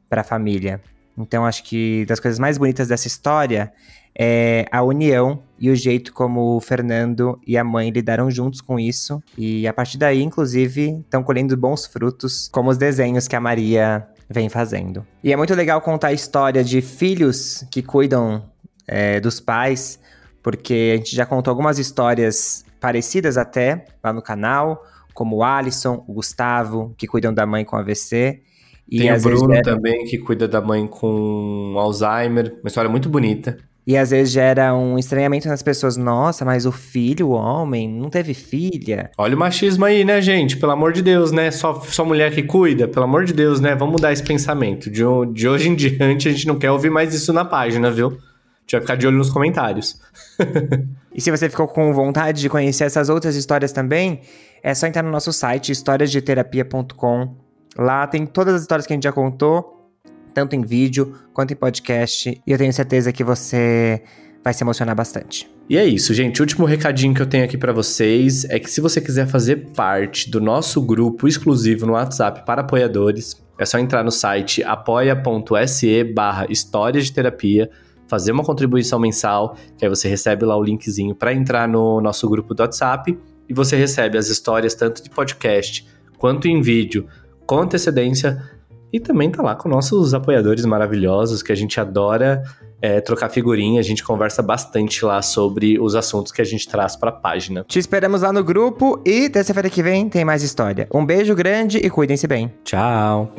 para 0.10 0.22
a 0.22 0.24
família. 0.24 0.82
Então 1.18 1.46
acho 1.46 1.64
que 1.64 2.06
das 2.06 2.20
coisas 2.20 2.40
mais 2.40 2.58
bonitas 2.58 2.88
dessa 2.88 3.08
história 3.08 3.72
é 4.18 4.66
a 4.72 4.82
união 4.82 5.44
e 5.62 5.70
o 5.70 5.76
jeito 5.76 6.12
como 6.12 6.58
o 6.58 6.60
Fernando 6.60 7.40
e 7.46 7.56
a 7.56 7.64
mãe 7.64 7.92
lidaram 7.92 8.32
juntos 8.32 8.60
com 8.60 8.80
isso. 8.80 9.22
E 9.38 9.68
a 9.68 9.72
partir 9.72 10.00
daí, 10.00 10.24
inclusive, 10.24 10.98
estão 11.02 11.22
colhendo 11.22 11.56
bons 11.56 11.86
frutos, 11.86 12.50
como 12.52 12.72
os 12.72 12.78
desenhos 12.78 13.28
que 13.28 13.36
a 13.36 13.40
Maria 13.40 14.08
vem 14.28 14.50
fazendo. 14.50 15.06
E 15.24 15.32
é 15.32 15.38
muito 15.38 15.54
legal 15.54 15.80
contar 15.80 16.08
a 16.08 16.14
história 16.14 16.64
de 16.64 16.82
filhos 16.82 17.64
que 17.70 17.84
cuidam 17.84 18.44
é, 18.88 19.20
dos 19.20 19.40
pais, 19.40 20.00
porque 20.42 20.94
a 20.96 20.98
gente 20.98 21.16
já 21.16 21.28
contou 21.28 21.52
algumas 21.52 21.78
histórias 21.78 22.66
parecidas 22.80 23.38
até 23.38 23.86
lá 24.04 24.12
no 24.12 24.22
canal, 24.22 24.84
como 25.14 25.38
o 25.38 25.44
Alisson, 25.44 26.04
o 26.08 26.14
Gustavo, 26.14 26.96
que 26.98 27.06
cuidam 27.06 27.32
da 27.32 27.46
mãe 27.46 27.64
com 27.64 27.76
AVC. 27.76 28.42
E 28.90 28.98
Tem 28.98 29.14
o 29.14 29.22
Bruno 29.22 29.54
é... 29.54 29.62
também, 29.62 30.06
que 30.06 30.18
cuida 30.18 30.48
da 30.48 30.60
mãe 30.60 30.88
com 30.88 31.76
Alzheimer. 31.78 32.58
Uma 32.64 32.68
história 32.68 32.90
muito 32.90 33.08
bonita. 33.08 33.58
E 33.86 33.98
às 33.98 34.12
vezes 34.12 34.32
gera 34.32 34.76
um 34.76 34.98
estranhamento 34.98 35.48
nas 35.48 35.64
pessoas. 35.64 35.98
Nossa, 35.98 36.46
mas 36.46 36.66
o 36.66 36.72
filho, 36.72 37.30
o 37.30 37.32
homem, 37.32 37.90
não 37.90 38.10
teve 38.10 38.34
filha. 38.34 39.10
Olha 39.18 39.36
o 39.36 39.40
machismo 39.40 39.86
aí, 39.86 40.06
né, 40.06 40.22
gente? 40.22 40.58
Pelo 40.58 40.72
amor 40.72 40.94
de 40.94 41.02
Deus, 41.02 41.32
né? 41.32 41.50
Só, 41.50 41.82
só 41.82 42.06
mulher 42.06 42.32
que 42.32 42.44
cuida, 42.44 42.88
pelo 42.88 43.06
amor 43.06 43.26
de 43.26 43.34
Deus, 43.34 43.60
né? 43.60 43.76
Vamos 43.76 43.94
mudar 43.94 44.14
esse 44.14 44.24
pensamento. 44.24 44.90
De, 44.90 45.04
de 45.34 45.48
hoje 45.48 45.70
em 45.70 45.74
diante, 45.76 46.28
a 46.28 46.32
gente 46.32 46.48
não 46.48 46.60
quer 46.60 46.72
ouvir 46.72 46.92
mais 46.92 47.14
isso 47.14 47.34
na 47.34 47.44
página, 47.44 47.90
viu? 47.90 48.08
A 48.08 48.12
gente 48.12 48.72
vai 48.74 48.82
ficar 48.82 48.96
de 48.96 49.08
olho 49.08 49.18
nos 49.18 49.32
comentários. 49.32 50.00
e 51.14 51.20
se 51.20 51.32
você 51.32 51.50
ficou 51.50 51.68
com 51.68 51.92
vontade 51.92 52.40
de 52.40 52.50
conhecer 52.50 52.84
essas 52.84 53.10
outras 53.10 53.36
histórias 53.36 53.72
também, 53.72 54.22
é 54.62 54.76
só 54.76 54.86
entrar 54.86 55.02
no 55.02 55.10
nosso 55.10 55.34
site, 55.34 55.72
historiasdeterapia.com. 55.72 57.36
Lá 57.76 58.06
tem 58.06 58.28
todas 58.28 58.54
as 58.54 58.62
histórias 58.62 58.86
que 58.86 58.94
a 58.94 58.96
gente 58.96 59.04
já 59.04 59.12
contou 59.12 59.81
tanto 60.34 60.56
em 60.56 60.62
vídeo 60.62 61.14
quanto 61.34 61.52
em 61.52 61.56
podcast, 61.56 62.30
e 62.46 62.52
eu 62.52 62.58
tenho 62.58 62.74
certeza 62.74 63.12
que 63.12 63.24
você 63.24 64.02
vai 64.44 64.54
se 64.54 64.64
emocionar 64.64 64.96
bastante. 64.96 65.50
E 65.70 65.78
é 65.78 65.86
isso, 65.86 66.14
gente. 66.14 66.42
O 66.42 66.44
último 66.44 66.66
recadinho 66.66 67.14
que 67.14 67.22
eu 67.22 67.26
tenho 67.26 67.46
aqui 67.46 67.58
para 67.58 67.72
vocês 67.72 68.44
é 68.46 68.60
que 68.60 68.70
se 68.70 68.82
você 68.82 69.00
quiser 69.00 69.28
fazer 69.28 69.72
parte 69.76 70.30
do 70.30 70.42
nosso 70.42 70.82
grupo 70.82 71.28
exclusivo 71.28 71.86
no 71.86 71.94
WhatsApp 71.94 72.46
para 72.46 72.62
apoiadores, 72.62 73.42
é 73.58 73.66
só 73.66 73.78
entrar 73.78 74.04
no 74.04 74.12
site 74.12 74.64
apoia.se 74.64 76.04
barra 76.04 76.48
histórias 76.50 77.06
de 77.06 77.14
terapia, 77.14 77.70
fazer 78.08 78.32
uma 78.32 78.44
contribuição 78.44 79.00
mensal, 79.00 79.56
que 79.78 79.86
aí 79.86 79.90
você 79.90 80.10
recebe 80.10 80.44
lá 80.44 80.58
o 80.58 80.64
linkzinho 80.64 81.16
para 81.16 81.34
entrar 81.34 81.68
no 81.68 82.02
nosso 82.02 82.28
grupo 82.30 82.54
do 82.54 82.62
WhatsApp 82.62 83.18
e 83.48 83.54
você 83.54 83.78
recebe 83.78 84.18
as 84.18 84.28
histórias 84.28 84.74
tanto 84.74 85.02
de 85.04 85.10
podcast 85.10 85.88
quanto 86.18 86.48
em 86.48 86.62
vídeo 86.62 87.08
com 87.46 87.60
antecedência 87.60 88.42
e 88.92 89.00
também 89.00 89.30
tá 89.30 89.42
lá 89.42 89.56
com 89.56 89.70
nossos 89.70 90.14
apoiadores 90.14 90.66
maravilhosos 90.66 91.42
que 91.42 91.52
a 91.52 91.56
gente 91.56 91.80
adora 91.80 92.44
é, 92.82 93.00
trocar 93.00 93.30
figurinha, 93.30 93.80
a 93.80 93.84
gente 93.84 94.04
conversa 94.04 94.42
bastante 94.42 95.06
lá 95.06 95.22
sobre 95.22 95.80
os 95.80 95.96
assuntos 95.96 96.32
que 96.32 96.42
a 96.42 96.46
gente 96.46 96.68
traz 96.68 96.96
para 96.96 97.10
a 97.10 97.14
página. 97.14 97.64
Te 97.68 97.78
esperamos 97.78 98.24
lá 98.24 98.34
no 98.34 98.44
grupo 98.44 99.02
e 99.06 99.30
terça-feira 99.30 99.70
que 99.70 99.84
vem 99.84 100.10
tem 100.10 100.26
mais 100.26 100.42
história. 100.42 100.88
Um 100.94 101.06
beijo 101.06 101.36
grande 101.36 101.78
e 101.78 101.90
cuidem-se 101.90 102.28
bem. 102.28 102.52
Tchau. 102.64 103.32